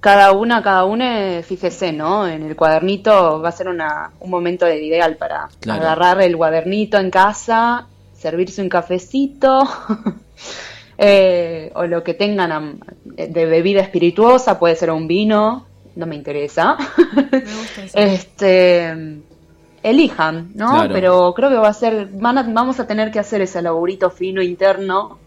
Cada 0.00 0.32
una, 0.32 0.62
cada 0.62 0.84
una, 0.84 1.42
fíjese, 1.42 1.92
¿no? 1.92 2.26
En 2.26 2.42
el 2.42 2.56
cuadernito 2.56 3.40
va 3.40 3.50
a 3.50 3.52
ser 3.52 3.68
una, 3.68 4.12
un 4.20 4.30
momento 4.30 4.66
ideal 4.68 5.16
para 5.16 5.48
agarrar 5.68 6.22
el 6.22 6.36
cuadernito 6.36 6.98
en 6.98 7.10
casa, 7.10 7.86
servirse 8.14 8.62
un 8.62 8.70
cafecito, 8.70 9.62
eh, 10.98 11.70
o 11.74 11.84
lo 11.86 12.02
que 12.02 12.14
tengan 12.14 12.80
de 13.04 13.46
bebida 13.46 13.82
espirituosa, 13.82 14.58
puede 14.58 14.74
ser 14.74 14.90
un 14.90 15.06
vino, 15.06 15.66
no 15.96 16.06
me 16.06 16.16
interesa. 16.16 16.76
Este 17.94 19.20
elijan, 19.82 20.52
¿no? 20.54 20.88
Pero 20.92 21.32
creo 21.34 21.50
que 21.50 21.56
va 21.56 21.68
a 21.68 21.74
ser, 21.74 22.08
vamos 22.12 22.80
a 22.80 22.86
tener 22.86 23.10
que 23.10 23.18
hacer 23.18 23.40
ese 23.42 23.62
laburito 23.62 24.10
fino 24.10 24.42
interno 24.42 25.18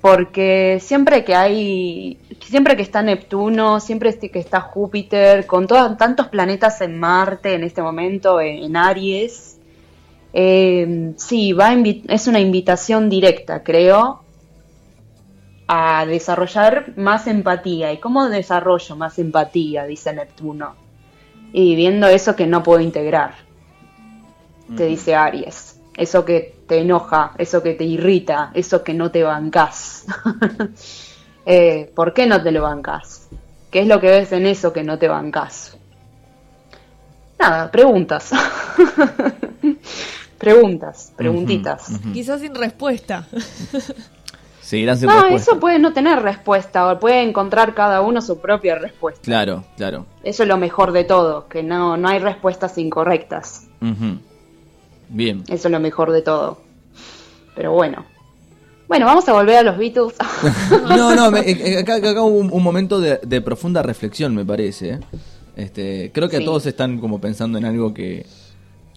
porque 0.00 0.78
siempre 0.80 1.24
que 1.24 1.34
hay, 1.34 2.18
siempre 2.40 2.74
que 2.76 2.82
está 2.82 3.02
Neptuno, 3.02 3.80
siempre 3.80 4.18
que 4.18 4.38
está 4.38 4.60
Júpiter, 4.60 5.46
con 5.46 5.66
todos, 5.66 5.98
tantos 5.98 6.28
planetas 6.28 6.80
en 6.80 6.98
Marte 6.98 7.54
en 7.54 7.64
este 7.64 7.82
momento, 7.82 8.40
en, 8.40 8.76
Aries, 8.76 9.58
eh, 10.32 11.12
sí, 11.16 11.52
va 11.52 11.74
es 11.74 12.26
una 12.26 12.40
invitación 12.40 13.10
directa, 13.10 13.62
creo, 13.62 14.22
a 15.66 16.06
desarrollar 16.06 16.94
más 16.96 17.26
empatía. 17.26 17.92
¿Y 17.92 17.98
cómo 17.98 18.28
desarrollo 18.28 18.96
más 18.96 19.18
empatía? 19.18 19.84
Dice 19.84 20.14
Neptuno. 20.14 20.76
Y 21.52 21.74
viendo 21.76 22.06
eso 22.06 22.36
que 22.36 22.46
no 22.46 22.62
puedo 22.62 22.80
integrar, 22.80 23.34
te 24.76 24.86
dice 24.86 25.14
Aries 25.14 25.80
eso 26.00 26.24
que 26.24 26.54
te 26.70 26.78
enoja, 26.78 27.32
eso 27.36 27.64
que 27.64 27.74
te 27.74 27.82
irrita, 27.82 28.52
eso 28.54 28.84
que 28.84 28.94
no 28.94 29.10
te 29.10 29.24
bancas. 29.24 30.06
Eh, 31.46 31.90
¿Por 31.96 32.12
qué 32.12 32.26
no 32.26 32.40
te 32.40 32.52
lo 32.52 32.62
bancas? 32.62 33.28
¿Qué 33.70 33.80
es 33.80 33.88
lo 33.88 33.98
que 33.98 34.08
ves 34.08 34.30
en 34.30 34.44
eso 34.44 34.74
que 34.74 34.84
no 34.84 34.98
te 34.98 35.08
bancas? 35.08 35.76
Nada, 37.38 37.70
preguntas. 37.70 38.30
preguntas, 40.38 41.12
preguntitas. 41.16 41.90
Quizás 42.12 42.42
sin 42.42 42.54
respuesta. 42.54 43.26
Sin 44.60 44.86
no, 44.86 45.26
eso 45.28 45.58
puede 45.58 45.78
no 45.78 45.94
tener 45.94 46.22
respuesta, 46.22 46.92
o 46.92 47.00
puede 47.00 47.22
encontrar 47.22 47.74
cada 47.74 48.02
uno 48.02 48.20
su 48.20 48.38
propia 48.38 48.76
respuesta. 48.76 49.22
Claro, 49.22 49.64
claro. 49.76 50.06
Eso 50.22 50.42
es 50.42 50.48
lo 50.48 50.58
mejor 50.58 50.92
de 50.92 51.04
todo, 51.04 51.48
que 51.48 51.62
no, 51.62 51.96
no 51.96 52.06
hay 52.06 52.18
respuestas 52.18 52.76
incorrectas. 52.76 53.66
Bien. 55.10 55.42
Eso 55.48 55.68
es 55.68 55.72
lo 55.72 55.80
mejor 55.80 56.12
de 56.12 56.22
todo. 56.22 56.60
Pero 57.54 57.72
bueno. 57.72 58.06
Bueno, 58.88 59.06
vamos 59.06 59.28
a 59.28 59.32
volver 59.32 59.58
a 59.58 59.62
los 59.62 59.78
Beatles. 59.78 60.14
no, 60.88 61.14
no, 61.14 61.36
eh, 61.36 61.56
eh, 61.74 61.78
acá, 61.78 61.96
acá, 61.96 62.22
hubo 62.22 62.54
un, 62.56 62.62
momento 62.62 63.00
de, 63.00 63.40
profunda 63.40 63.82
reflexión, 63.82 64.34
me 64.34 64.44
parece. 64.44 64.90
¿eh? 64.90 65.00
Este, 65.56 66.10
creo 66.12 66.28
que 66.28 66.40
todos 66.40 66.66
están 66.66 66.98
como 66.98 67.20
pensando 67.20 67.58
en 67.58 67.64
algo 67.66 67.94
que, 67.94 68.26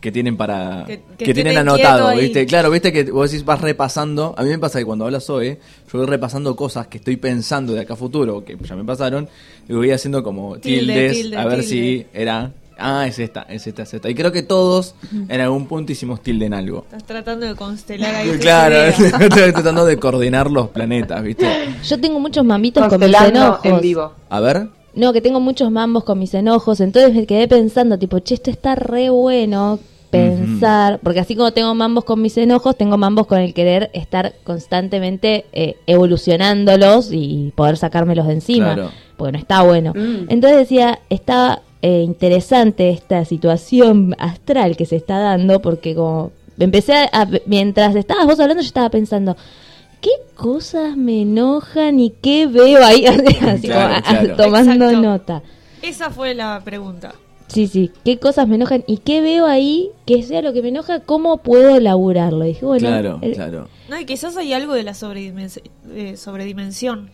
que 0.01 0.12
tienen 0.12 0.36
para 0.36 0.86
que, 1.17 1.34
tienen 1.34 1.58
anotado, 1.58 2.15
¿viste? 2.15 2.46
Claro, 2.46 2.72
viste 2.72 2.91
que 2.91 3.03
vos 3.03 3.32
decís 3.32 3.46
vas 3.46 3.62
repasando, 3.62 4.34
a 4.38 4.43
mí 4.43 4.50
me 4.50 4.60
pasa 4.60 4.79
que 4.79 4.86
cuando 4.86 5.05
hablas 5.05 5.29
hoy, 5.29 5.58
yo 5.91 6.00
voy 6.00 6.08
repasando 6.08 6.55
cosas 6.55 6.88
que 6.88 6.98
estoy 6.98 7.17
pensando 7.17 7.74
de 7.74 7.82
acá 7.82 7.93
a 7.93 7.98
futuro, 7.98 8.43
que 8.43 8.58
ya 8.58 8.75
me 8.75 8.84
pasaron, 8.84 9.29
y 9.67 9.74
voy 9.74 9.91
haciendo 9.91 10.24
como 10.24 10.58
tildes 10.58 11.34
a 11.36 11.46
ver 11.46 11.63
si 11.63 12.05
era 12.13 12.51
Ah, 12.86 13.08
es 13.08 13.18
esta, 13.18 13.44
es 13.44 13.66
esta, 13.66 13.84
es 13.84 13.94
esta. 13.94 14.10
Y 14.10 14.16
creo 14.16 14.34
que 14.34 14.44
todos 14.44 14.94
en 15.30 15.40
algún 15.40 15.68
punto 15.68 15.94
hicimos 15.94 16.22
tilde 16.22 16.48
en 16.48 16.54
algo. 16.54 16.84
Estás 16.84 17.06
tratando 17.06 17.46
de 17.46 17.56
constelar 17.56 18.13
ahí. 18.13 18.38
claro, 18.40 18.75
estoy 19.22 19.54
tratando 19.54 19.86
de 19.86 19.98
coordinar 19.98 20.52
los 20.52 20.68
planetas, 20.68 21.24
¿viste? 21.24 21.48
Yo 21.84 22.00
tengo 22.02 22.20
muchos 22.20 22.44
mamitos 22.44 22.86
con 22.88 23.00
mis 23.00 23.22
enojos. 23.22 23.63
en 23.63 23.80
vivo. 23.80 24.12
A 24.30 24.40
ver. 24.42 24.68
No, 24.96 25.13
que 25.13 25.22
tengo 25.22 25.40
muchos 25.40 25.72
mambos 25.72 26.04
con 26.04 26.20
mis 26.20 26.34
enojos, 26.34 26.82
entonces 26.82 27.13
me 27.13 27.25
quedé 27.25 27.48
pensando, 27.48 27.98
tipo, 27.98 28.20
che, 28.20 28.36
esto 28.36 28.52
está 28.52 28.75
re 28.75 29.10
bueno, 29.10 29.80
pensar, 30.12 31.00
porque 31.02 31.22
así 31.22 31.36
como 31.36 31.52
tengo 31.52 31.74
mambos 31.74 32.04
con 32.04 32.22
mis 32.22 32.38
enojos, 32.38 32.78
tengo 32.78 32.98
mambos 32.98 33.25
con 33.25 33.40
el 33.40 33.54
querer 33.54 33.90
estar 33.94 34.34
constantemente 34.44 35.46
eh, 35.54 35.78
evolucionándolos 35.88 37.10
y 37.12 37.52
poder 37.56 37.78
sacármelos 37.78 38.28
de 38.28 38.34
encima, 38.34 38.92
porque 39.18 39.32
no 39.32 39.38
está 39.40 39.63
bueno. 39.63 39.94
Mm. 39.96 40.25
Entonces 40.30 40.60
decía, 40.60 41.00
está 41.10 41.63
eh, 41.84 42.02
interesante 42.02 42.90
esta 42.90 43.25
situación 43.25 44.16
astral 44.18 44.78
que 44.78 44.86
se 44.86 44.96
está 44.96 45.20
dando, 45.20 45.62
porque 45.62 45.94
como 45.94 46.32
empecé 46.58 46.94
a, 47.12 47.28
mientras 47.46 47.94
estabas 47.98 48.25
vos 48.25 48.40
hablando, 48.40 48.63
yo 48.63 48.68
estaba 48.68 48.90
pensando, 48.90 49.36
¿qué 50.00 50.12
cosas 50.34 50.96
me 50.96 51.24
enojan 51.24 52.00
y 52.00 52.12
qué 52.12 52.48
veo 52.48 52.82
ahí? 52.86 53.06
Así 53.42 53.68
tomando 54.38 54.94
nota. 54.94 55.44
Esa 55.82 56.10
fue 56.10 56.34
la 56.34 56.62
pregunta. 56.63 57.16
Sí, 57.48 57.68
sí, 57.68 57.92
qué 58.06 58.18
cosas 58.18 58.48
me 58.48 58.56
enojan 58.56 58.86
y 58.88 59.00
qué 59.00 59.20
veo 59.20 59.46
ahí 59.46 59.90
que 60.06 60.24
sea 60.24 60.42
lo 60.42 60.54
que 60.54 60.62
me 60.62 60.70
enoja, 60.70 61.02
cómo 61.02 61.40
puedo 61.40 61.78
laburarlo. 61.82 62.46
Dije, 62.46 62.66
bueno, 62.66 62.88
claro, 62.88 63.20
claro. 63.34 63.68
No, 63.90 64.00
y 64.00 64.06
quizás 64.06 64.38
hay 64.38 64.54
algo 64.54 64.74
de 64.74 64.84
la 64.84 64.94
eh, 64.94 66.16
sobredimensión. 66.16 67.10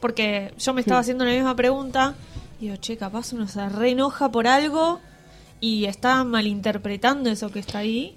Porque 0.00 0.52
yo 0.58 0.74
me 0.74 0.80
estaba 0.80 0.98
haciendo 0.98 1.24
la 1.24 1.32
misma 1.32 1.54
pregunta 1.54 2.16
digo, 2.60 2.76
che, 2.76 2.96
capaz 2.96 3.32
uno 3.32 3.48
se 3.48 3.68
re 3.68 3.90
enoja 3.90 4.30
por 4.30 4.46
algo 4.46 5.00
y 5.60 5.86
está 5.86 6.24
malinterpretando 6.24 7.30
eso 7.30 7.50
que 7.50 7.58
está 7.58 7.78
ahí. 7.78 8.16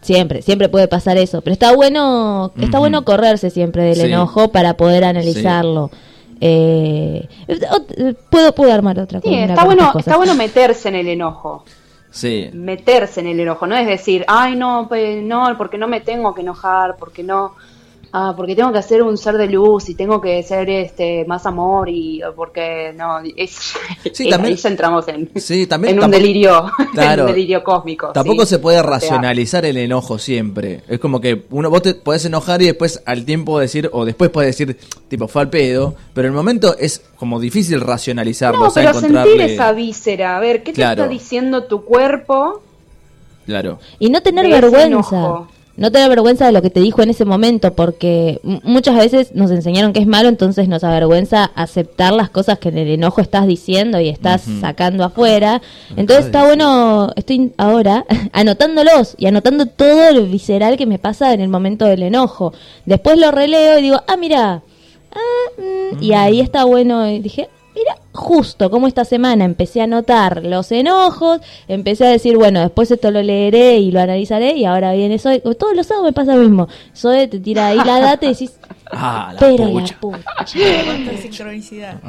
Siempre, 0.00 0.40
siempre 0.42 0.68
puede 0.68 0.88
pasar 0.88 1.18
eso, 1.18 1.42
pero 1.42 1.52
está 1.52 1.74
bueno, 1.74 2.52
está 2.58 2.78
bueno 2.78 3.04
correrse 3.04 3.50
siempre 3.50 3.82
del 3.84 4.00
enojo 4.00 4.50
para 4.50 4.74
poder 4.74 5.04
analizarlo. 5.04 5.90
Eh, 6.40 7.28
puedo, 8.30 8.54
puedo 8.54 8.72
armar 8.72 8.98
otra 8.98 9.20
cosa. 9.20 9.44
está 9.44 9.64
bueno, 9.64 9.92
está 9.98 10.16
bueno 10.16 10.34
meterse 10.34 10.88
en 10.88 10.94
el 10.94 11.08
enojo. 11.08 11.64
Sí. 12.10 12.48
Meterse 12.54 13.20
en 13.20 13.26
el 13.26 13.40
enojo, 13.40 13.66
no 13.66 13.76
es 13.76 13.86
decir, 13.86 14.24
ay 14.26 14.56
no, 14.56 14.86
pues 14.88 15.22
no, 15.22 15.54
porque 15.58 15.78
no 15.78 15.86
me 15.86 16.00
tengo 16.00 16.34
que 16.34 16.40
enojar, 16.40 16.96
porque 16.96 17.22
no 17.22 17.54
ah, 18.12 18.34
porque 18.36 18.54
tengo 18.54 18.72
que 18.72 18.78
hacer 18.78 19.02
un 19.02 19.16
ser 19.16 19.36
de 19.36 19.46
luz 19.46 19.88
y 19.88 19.94
tengo 19.94 20.20
que 20.20 20.42
ser 20.42 20.68
este 20.70 21.24
más 21.26 21.46
amor 21.46 21.88
y 21.88 22.20
porque 22.36 22.92
no 22.96 23.20
es, 23.36 23.74
sí, 24.12 24.28
también, 24.28 24.54
ahí 24.54 24.60
entramos 24.64 25.08
en, 25.08 25.30
sí, 25.36 25.66
también, 25.66 25.98
en 25.98 26.04
un 26.04 26.10
delirio 26.10 26.70
claro, 26.92 27.24
un 27.24 27.28
delirio 27.32 27.62
cósmico 27.62 28.12
tampoco 28.12 28.46
se 28.46 28.58
puede 28.58 28.82
racionalizar 28.82 29.64
el 29.64 29.76
enojo 29.76 30.18
siempre. 30.18 30.82
Es 30.88 30.98
como 30.98 31.20
que 31.20 31.44
uno 31.50 31.70
vos 31.70 31.82
te 31.82 31.94
podés 31.94 32.24
enojar 32.24 32.62
y 32.62 32.66
después 32.66 33.02
al 33.06 33.24
tiempo 33.24 33.58
decir 33.58 33.88
o 33.92 34.04
después 34.04 34.30
puedes 34.30 34.56
decir 34.56 34.76
tipo 35.08 35.28
fue 35.28 35.42
al 35.42 35.50
pedo 35.50 35.94
pero 36.14 36.28
en 36.28 36.32
el 36.32 36.36
momento 36.36 36.76
es 36.78 37.02
como 37.16 37.40
difícil 37.40 37.80
racionalizarlo 37.80 38.66
no, 38.66 38.72
pero 38.72 38.94
sentir 38.94 39.40
esa 39.40 39.72
víscera 39.72 40.36
a 40.36 40.40
ver 40.40 40.62
qué 40.62 40.72
te 40.72 40.82
está 40.82 41.08
diciendo 41.08 41.64
tu 41.64 41.84
cuerpo 41.84 42.62
claro. 43.46 43.78
Y 43.98 44.10
no 44.10 44.22
tener 44.22 44.48
vergüenza 44.48 45.46
no 45.80 45.90
tener 45.90 46.10
vergüenza 46.10 46.44
de 46.44 46.52
lo 46.52 46.60
que 46.60 46.68
te 46.68 46.80
dijo 46.80 47.00
en 47.00 47.08
ese 47.08 47.24
momento, 47.24 47.72
porque 47.72 48.38
muchas 48.64 48.96
veces 48.96 49.34
nos 49.34 49.50
enseñaron 49.50 49.94
que 49.94 50.00
es 50.00 50.06
malo, 50.06 50.28
entonces 50.28 50.68
nos 50.68 50.84
avergüenza 50.84 51.50
aceptar 51.54 52.12
las 52.12 52.28
cosas 52.28 52.58
que 52.58 52.68
en 52.68 52.76
el 52.76 52.88
enojo 52.88 53.22
estás 53.22 53.46
diciendo 53.46 53.98
y 53.98 54.10
estás 54.10 54.42
sacando 54.60 55.04
afuera. 55.04 55.62
Entonces 55.96 56.26
está 56.26 56.44
bueno, 56.44 57.10
estoy 57.16 57.52
ahora 57.56 58.04
anotándolos 58.34 59.14
y 59.16 59.24
anotando 59.24 59.64
todo 59.64 60.10
el 60.10 60.26
visceral 60.26 60.76
que 60.76 60.84
me 60.84 60.98
pasa 60.98 61.32
en 61.32 61.40
el 61.40 61.48
momento 61.48 61.86
del 61.86 62.02
enojo. 62.02 62.52
Después 62.84 63.16
lo 63.16 63.30
releo 63.30 63.78
y 63.78 63.82
digo, 63.82 64.02
ah, 64.06 64.18
mira, 64.18 64.62
ah, 65.12 65.50
mm", 65.56 66.02
y 66.02 66.12
ahí 66.12 66.40
está 66.40 66.64
bueno, 66.64 67.08
y 67.08 67.20
dije, 67.20 67.48
Mira, 67.74 67.96
justo 68.20 68.70
como 68.70 68.86
esta 68.86 69.04
semana 69.04 69.44
empecé 69.46 69.80
a 69.80 69.86
notar 69.86 70.44
los 70.44 70.70
enojos, 70.70 71.40
empecé 71.68 72.06
a 72.06 72.10
decir, 72.10 72.36
bueno, 72.36 72.60
después 72.60 72.90
esto 72.90 73.10
lo 73.10 73.22
leeré 73.22 73.78
y 73.78 73.90
lo 73.90 74.00
analizaré 74.00 74.52
y 74.52 74.66
ahora 74.66 74.92
viene 74.92 75.18
Zoe. 75.18 75.40
Todos 75.40 75.74
los 75.74 75.86
sábados 75.86 76.08
me 76.08 76.12
pasa 76.12 76.36
lo 76.36 76.42
mismo. 76.42 76.68
Zoe 76.94 77.26
te 77.28 77.40
tira 77.40 77.68
ahí 77.68 77.78
la 77.78 77.98
data 77.98 78.26
y 78.26 78.28
decís, 78.30 78.52
ah, 78.92 79.30
la 79.32 79.40
pero 79.40 79.70
pucha. 79.70 79.94
la 79.94 80.00
pucha. 80.00 80.24
Cuánta 80.84 81.16
sincronicidad. 81.22 82.00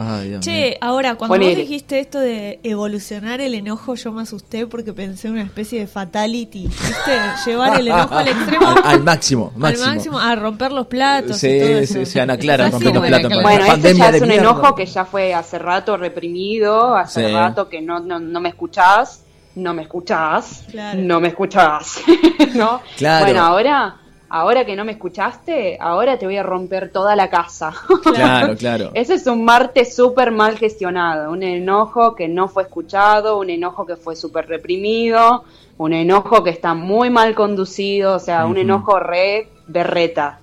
che, 0.41 0.77
ahora, 0.81 1.15
cuando 1.15 1.37
vos 1.37 1.55
dijiste 1.55 2.00
esto 2.00 2.19
de 2.19 2.59
evolucionar 2.63 3.39
el 3.39 3.55
enojo, 3.55 3.95
yo 3.95 4.11
me 4.11 4.24
asusté 4.24 4.67
porque 4.67 4.91
pensé 4.91 5.29
en 5.29 5.35
una 5.35 5.43
especie 5.43 5.79
de 5.79 5.87
fatality. 5.87 6.67
¿Viste? 6.67 7.11
Llevar 7.45 7.79
el 7.79 7.87
enojo 7.87 8.15
al 8.15 8.27
extremo. 8.27 8.67
Al, 8.83 9.03
máximo, 9.03 9.53
máximo. 9.55 9.85
Al 9.85 9.95
máximo, 9.95 10.19
a 10.19 10.35
romper 10.35 10.74
los 10.74 10.87
platos. 10.87 11.37
Sí, 11.37 11.47
y 11.47 11.59
todo 11.59 11.69
eso. 11.69 11.93
sí, 11.93 12.05
sí, 12.05 12.19
Ana 12.19 12.37
Clara, 12.37 12.69
romper 12.69 12.93
los 12.93 13.07
platos. 13.07 13.41
Bueno, 13.41 13.65
este 13.65 13.95
ya 13.95 14.09
es 14.09 14.21
un 14.21 14.31
enojo 14.31 14.75
que 14.75 14.85
ya 14.85 15.05
fue 15.05 15.33
hace 15.33 15.57
rato 15.57 15.97
reprimido, 16.01 16.96
hace 16.96 17.31
rato 17.31 17.70
que 17.70 17.81
no, 17.81 18.00
no, 18.00 18.20
no 18.20 18.42
me 18.42 18.50
escuchás, 18.50 19.24
no 19.55 19.74
me 19.74 19.83
escuchás, 19.83 20.66
no 20.96 21.20
me 21.20 21.29
escuchás, 21.29 22.01
¿no? 22.55 22.81
Bueno, 23.00 23.42
ahora, 23.42 23.98
ahora 24.29 24.66
que 24.66 24.75
no 24.75 24.83
me 24.83 24.94
escuchaste, 24.94 25.77
ahora 25.79 26.18
te 26.18 26.25
voy 26.25 26.37
a 26.37 26.44
romper 26.44 26.92
toda 26.92 27.16
la 27.16 27.29
casa. 27.29 27.74
Claro, 28.14 28.55
claro. 28.55 28.92
Ese 28.94 29.16
es 29.16 29.27
un 29.27 29.46
martes 29.46 29.96
súper 29.96 30.31
mal 30.31 30.57
gestionado, 30.57 31.31
un 31.31 31.44
enojo 31.44 32.16
que 32.16 32.27
no 32.27 32.48
fue 32.48 32.64
escuchado, 32.64 33.40
un 33.40 33.50
enojo 33.50 33.85
que 33.85 33.96
fue 33.96 34.16
súper 34.16 34.48
reprimido, 34.48 35.44
un 35.77 35.94
enojo 35.94 36.44
que 36.44 36.50
está 36.50 36.74
muy 36.74 37.09
mal 37.09 37.35
conducido, 37.35 38.16
o 38.16 38.20
sea, 38.20 38.46
un 38.46 38.57
enojo 38.57 39.00
re 39.00 39.50
berreta. 39.68 40.40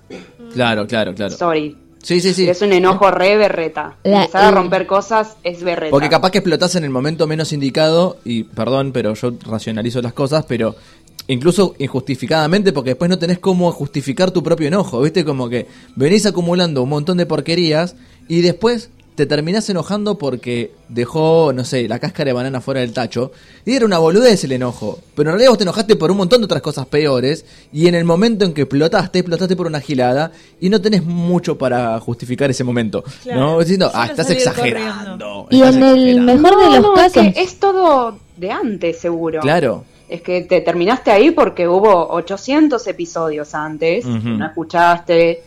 Claro, 0.53 0.87
claro, 0.87 1.13
claro. 1.13 1.31
Sorry. 1.35 1.88
Sí, 2.01 2.21
sí, 2.21 2.33
sí. 2.33 2.49
Es 2.49 2.61
un 2.61 2.71
enojo 2.71 3.11
re 3.11 3.35
berreta. 3.37 3.97
Empezar 4.03 4.45
a 4.45 4.51
romper 4.51 4.87
cosas 4.87 5.35
es 5.43 5.63
berreta. 5.63 5.91
Porque 5.91 6.09
capaz 6.09 6.31
que 6.31 6.37
explotás 6.39 6.75
en 6.75 6.83
el 6.83 6.89
momento 6.89 7.27
menos 7.27 7.51
indicado, 7.51 8.17
y 8.23 8.43
perdón, 8.43 8.91
pero 8.93 9.13
yo 9.13 9.33
racionalizo 9.45 10.01
las 10.01 10.13
cosas, 10.13 10.45
pero 10.47 10.75
incluso 11.27 11.75
injustificadamente, 11.77 12.73
porque 12.73 12.91
después 12.91 13.09
no 13.09 13.19
tenés 13.19 13.39
cómo 13.39 13.71
justificar 13.71 14.31
tu 14.31 14.41
propio 14.41 14.67
enojo, 14.67 15.01
¿viste? 15.01 15.25
Como 15.25 15.49
que 15.49 15.67
venís 15.95 16.25
acumulando 16.25 16.83
un 16.83 16.89
montón 16.89 17.17
de 17.17 17.25
porquerías 17.25 17.95
y 18.27 18.41
después 18.41 18.89
te 19.19 19.25
terminás 19.25 19.69
enojando 19.69 20.17
porque 20.17 20.71
dejó, 20.87 21.51
no 21.51 21.65
sé, 21.65 21.89
la 21.89 21.99
cáscara 21.99 22.29
de 22.29 22.33
banana 22.33 22.61
fuera 22.61 22.79
del 22.79 22.93
tacho. 22.93 23.33
Y 23.65 23.75
era 23.75 23.85
una 23.85 23.97
boludez 23.97 24.45
el 24.45 24.53
enojo. 24.53 24.97
Pero 25.13 25.29
en 25.29 25.33
realidad 25.33 25.49
vos 25.49 25.57
te 25.57 25.65
enojaste 25.65 25.97
por 25.97 26.09
un 26.09 26.15
montón 26.15 26.39
de 26.39 26.45
otras 26.45 26.61
cosas 26.61 26.85
peores. 26.85 27.43
Y 27.73 27.87
en 27.87 27.95
el 27.95 28.05
momento 28.05 28.45
en 28.45 28.53
que 28.53 28.61
explotaste, 28.61 29.19
explotaste 29.19 29.57
por 29.57 29.67
una 29.67 29.81
gilada. 29.81 30.31
Y 30.61 30.69
no 30.69 30.79
tenés 30.79 31.03
mucho 31.03 31.57
para 31.57 31.99
justificar 31.99 32.49
ese 32.49 32.63
momento. 32.63 33.03
¿No? 33.25 33.59
Diciendo, 33.59 33.91
ah, 33.93 34.05
estás 34.05 34.29
exagerando. 34.29 35.47
Y 35.49 35.63
en 35.63 35.83
el 35.83 36.21
mejor 36.21 36.71
de 36.71 36.79
los 36.79 36.95
casos. 36.95 37.25
Es, 37.35 37.59
todo 37.59 38.17
de 38.37 38.51
antes, 38.51 38.99
seguro. 38.99 39.41
Claro. 39.41 39.83
Es 40.07 40.21
que 40.21 40.43
te 40.43 40.61
terminaste 40.61 41.11
ahí 41.11 41.31
porque 41.31 41.67
hubo 41.67 42.07
800 42.11 42.87
episodios 42.87 43.53
antes. 43.53 44.05
No 44.05 44.45
escuchaste 44.45 45.43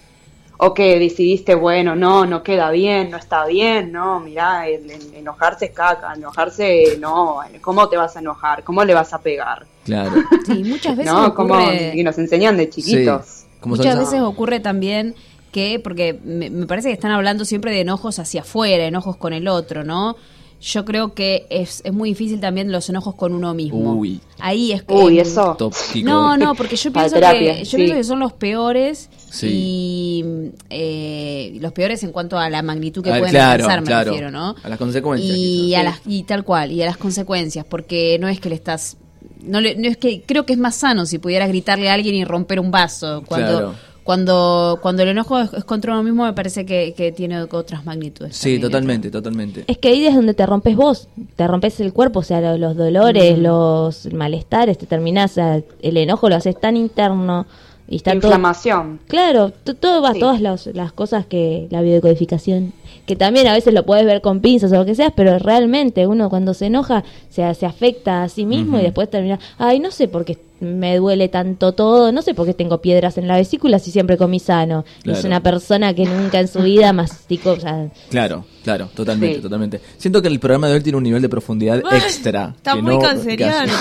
o 0.59 0.75
que 0.75 0.99
decidiste, 0.99 1.55
bueno, 1.55 1.97
no, 1.97 2.25
no 2.25 2.43
queda 2.43 2.71
bien, 2.71 3.11
no 3.11 3.17
está 3.17 3.47
bien, 3.47 3.91
no, 3.91 4.21
mirá, 4.21 4.69
enojarse 4.69 5.67
es 5.67 5.71
caca, 5.73 6.13
enojarse, 6.15 6.99
no, 7.01 7.41
¿cómo 7.61 7.89
te 7.89 7.97
vas 7.97 8.17
a 8.17 8.21
enojar? 8.21 8.63
¿Cómo 8.63 8.85
le 8.85 8.95
vas 8.95 9.13
a 9.13 9.21
pegar? 9.21 9.67
Claro. 9.85 10.13
Sí, 10.47 10.65
muchas 10.65 10.97
veces 10.97 11.13
ocurre... 11.13 11.93
y 11.95 12.03
nos 12.03 12.19
enseñan 12.19 12.57
de 12.57 12.69
chiquitos. 12.69 13.45
muchas 13.65 13.99
veces 13.99 14.21
ocurre 14.21 14.61
también 14.61 15.15
que, 15.53 15.81
porque 15.83 16.19
me, 16.25 16.51
me, 16.51 16.67
parece 16.67 16.89
que 16.89 16.95
están 16.95 17.13
hablando 17.13 17.45
siempre 17.45 17.71
de 17.71 17.81
enojos 17.81 18.19
hacia 18.19 18.41
afuera, 18.41 18.85
enojos 18.85 19.17
con 19.17 19.33
el 19.33 19.49
otro, 19.49 19.85
¿no? 19.85 20.17
Yo 20.63 20.85
creo 20.85 21.13
que 21.13 21.47
es, 21.51 21.83
es 21.85 21.93
muy 21.93 22.11
difícil 22.11 22.39
también 22.39 22.71
los 22.71 22.89
enojos 22.89 23.17
con 23.17 23.35
uno 23.35 23.53
mismo. 23.53 23.95
Uy. 23.95 24.21
Ahí 24.39 24.71
es 24.71 24.85
que... 24.85 24.95
Uy, 24.95 25.19
eso. 25.19 25.57
No, 26.05 26.37
no, 26.37 26.55
porque 26.55 26.77
yo 26.77 26.93
pienso, 26.93 27.17
que, 27.17 27.65
yo 27.65 27.77
pienso 27.77 27.95
que 27.95 28.05
son 28.05 28.21
los 28.21 28.33
peores 28.33 29.11
y 29.43 30.25
eh, 30.71 31.59
los 31.61 31.73
peores 31.73 32.05
en 32.05 32.13
cuanto 32.13 32.39
a 32.39 32.49
la 32.49 32.63
magnitud 32.63 33.03
que 33.03 33.11
pueden 33.11 33.37
alcanzar, 33.37 33.83
me 33.83 34.05
refiero, 34.05 34.31
¿no? 34.31 34.55
A 34.63 34.69
las 34.69 34.79
consecuencias. 34.79 35.37
Y, 35.37 35.75
a 35.75 35.83
las, 35.83 36.01
y 36.07 36.23
tal 36.23 36.45
cual, 36.45 36.71
y 36.71 36.81
a 36.81 36.87
las 36.87 36.97
consecuencias, 36.97 37.67
porque 37.69 38.19
no 38.21 38.29
es 38.29 38.39
que 38.39 38.49
le 38.49 38.55
estás... 38.55 38.97
No, 39.43 39.61
le, 39.61 39.75
no 39.75 39.89
es 39.89 39.97
que 39.97 40.23
creo 40.23 40.47
que 40.47 40.53
es 40.53 40.59
más 40.61 40.77
sano 40.77 41.07
si 41.07 41.19
pudieras 41.19 41.49
gritarle 41.49 41.91
a 41.91 41.95
alguien 41.95 42.15
y 42.15 42.25
romper 42.25 42.61
un 42.61 42.71
vaso 42.71 43.25
cuando 43.27 43.75
cuando, 44.05 44.79
cuando 44.83 45.03
el 45.03 45.11
enojo 45.11 45.39
es, 45.39 45.65
contra 45.65 45.93
uno 45.93 46.03
mismo 46.03 46.25
me 46.25 46.33
parece 46.33 46.67
que, 46.67 47.13
tiene 47.17 47.43
otras 47.43 47.85
magnitudes. 47.85 48.37
Sí, 48.37 48.59
totalmente, 48.59 49.11
totalmente. 49.11 49.65
Es 49.67 49.79
que 49.79 49.89
ahí 49.89 50.07
es 50.07 50.15
donde 50.15 50.35
te 50.35 50.45
rompes 50.47 50.77
vos, 50.77 51.09
te 51.37 51.47
rompes 51.47 51.81
el 51.81 51.93
cuerpo, 51.93 52.21
o 52.21 52.23
sea, 52.23 52.57
los, 52.57 52.77
dolores, 52.77 53.39
mm. 53.39 53.43
los 53.43 54.13
malestares, 54.13 54.79
te 54.79 54.87
terminás, 54.87 55.37
el 55.39 55.97
enojo 55.97 56.29
lo 56.29 56.37
haces 56.37 56.59
tan 56.59 56.77
interno. 56.77 57.47
Y 57.89 57.97
está 57.97 58.15
Inflamación. 58.15 59.01
claro, 59.07 59.51
todo 59.51 60.01
va, 60.01 60.15
todas 60.15 60.41
las 60.41 60.93
cosas 60.93 61.27
que 61.27 61.67
la 61.71 61.83
biodecodificación 61.83 62.73
que 63.07 63.17
también 63.17 63.47
a 63.47 63.53
veces 63.53 63.75
lo 63.75 63.85
puedes 63.85 64.05
ver 64.07 64.21
con 64.21 64.41
pinzas 64.41 64.73
o 64.73 64.77
lo 64.77 64.85
que 64.85 64.95
sea, 64.95 65.11
pero 65.11 65.39
realmente 65.39 66.07
uno 66.07 66.31
cuando 66.31 66.55
se 66.55 66.67
enoja 66.67 67.05
se, 67.31 67.55
se 67.55 67.67
afecta 67.67 68.23
a 68.23 68.29
sí 68.29 68.47
mismo 68.47 68.79
y 68.79 68.83
después 68.83 69.11
termina, 69.11 69.39
ay, 69.59 69.81
no 69.81 69.91
sé 69.91 70.09
por 70.09 70.25
qué 70.25 70.39
me 70.63 70.97
duele 70.97 71.29
tanto 71.29 71.73
todo, 71.73 72.13
no 72.13 72.23
sé 72.23 72.35
por 72.35 72.47
qué 72.47 72.55
tengo 72.55 72.81
piedras 72.81 73.19
en 73.19 73.27
la 73.27 73.37
vesícula 73.37 73.81
si 73.81 73.91
siempre 73.91 74.17
comí 74.17 74.39
sano. 74.39 74.85
Es 75.05 75.25
una 75.25 75.43
persona 75.43 75.93
que 75.93 76.05
nunca 76.05 76.39
en 76.39 76.47
su 76.47 76.61
vida 76.61 76.93
masticó. 76.93 77.53
O 77.53 77.61
sea, 77.61 77.89
claro, 78.11 78.45
claro, 78.63 78.89
totalmente, 78.95 79.41
totalmente. 79.41 79.81
Siento 79.99 80.23
que 80.23 80.29
el 80.29 80.39
programa 80.39 80.69
de 80.69 80.75
hoy 80.75 80.81
tiene 80.81 80.99
un 80.99 81.05
nivel 81.05 81.21
de 81.21 81.29
profundidad 81.29 81.83
extra. 81.93 82.55
Está 82.57 82.77
muy 82.77 82.97
canceriano. 83.01 83.73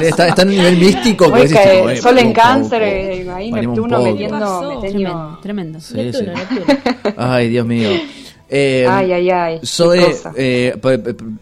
está, 0.00 0.26
está, 0.26 0.42
en 0.42 0.48
un 0.48 0.54
nivel 0.56 0.76
místico. 0.76 1.26
sol 2.00 2.18
en 2.18 2.32
cáncer, 2.32 2.82
eh, 2.82 3.30
ahí 3.30 3.52
Neptuno 3.52 4.02
metiendo... 4.02 5.38
Tremendo. 5.40 5.78
Ay, 7.16 7.48
Dios 7.48 7.66
mío. 7.66 7.89
Eh, 8.48 8.86
ay, 8.90 9.12
ay, 9.12 9.30
ay. 9.30 9.60
Soy, 9.62 10.00
eh, 10.36 10.76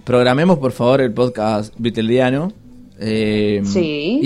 programemos 0.05 0.59
por 0.59 0.73
favor 0.73 1.01
el 1.01 1.13
podcast 1.13 1.75
Viteliano. 1.79 2.53
Eh, 3.01 3.63
sí. 3.65 4.19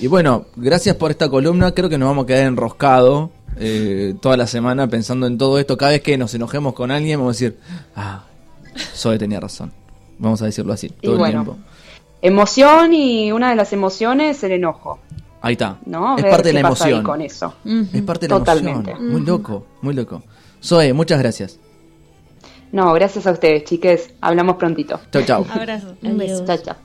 Y, 0.00 0.06
bueno, 0.06 0.46
gracias 0.56 0.96
por 0.96 1.10
esta 1.10 1.28
columna. 1.28 1.72
Creo 1.72 1.88
que 1.88 1.98
nos 1.98 2.08
vamos 2.08 2.24
a 2.24 2.26
quedar 2.26 2.46
enroscados 2.46 3.30
eh, 3.58 4.14
toda 4.20 4.36
la 4.36 4.46
semana 4.46 4.88
pensando 4.88 5.26
en 5.26 5.36
todo 5.36 5.58
esto. 5.58 5.76
Cada 5.76 5.92
vez 5.92 6.00
que 6.00 6.16
nos 6.16 6.34
enojemos 6.34 6.72
con 6.74 6.90
alguien, 6.90 7.18
vamos 7.18 7.36
a 7.36 7.38
decir, 7.38 7.58
ah, 7.94 8.24
Zoe 8.94 9.18
tenía 9.18 9.40
razón. 9.40 9.72
Vamos 10.18 10.40
a 10.42 10.46
decirlo 10.46 10.72
así, 10.72 10.88
todo 10.88 11.24
el 11.24 11.32
tiempo. 11.32 11.58
Emoción 12.22 12.94
y 12.94 13.32
una 13.32 13.50
de 13.50 13.56
las 13.56 13.72
emociones, 13.72 14.42
el 14.44 14.52
enojo. 14.52 15.00
Ahí 15.42 15.54
está. 15.54 15.78
Es 16.16 16.24
parte 16.24 16.48
de 16.48 16.52
la 16.52 16.60
emoción. 16.60 17.02
Con 17.02 17.20
eso. 17.20 17.54
Es 17.92 18.02
parte 18.02 18.26
de 18.26 18.30
la 18.30 18.38
Totalmente. 18.38 18.92
emoción. 18.92 19.12
Muy 19.12 19.20
loco, 19.22 19.66
muy 19.82 19.94
loco. 19.94 20.22
Zoe, 20.62 20.92
muchas 20.92 21.18
gracias. 21.18 21.58
No, 22.72 22.92
gracias 22.94 23.26
a 23.26 23.32
ustedes, 23.32 23.64
chiques. 23.64 24.10
Hablamos 24.20 24.56
prontito. 24.56 25.00
Chau, 25.12 25.22
chau. 25.22 25.46
Abrazo. 25.50 25.94
Un 26.02 26.16
beso. 26.16 26.44
Chau, 26.46 26.58
chau. 26.58 26.76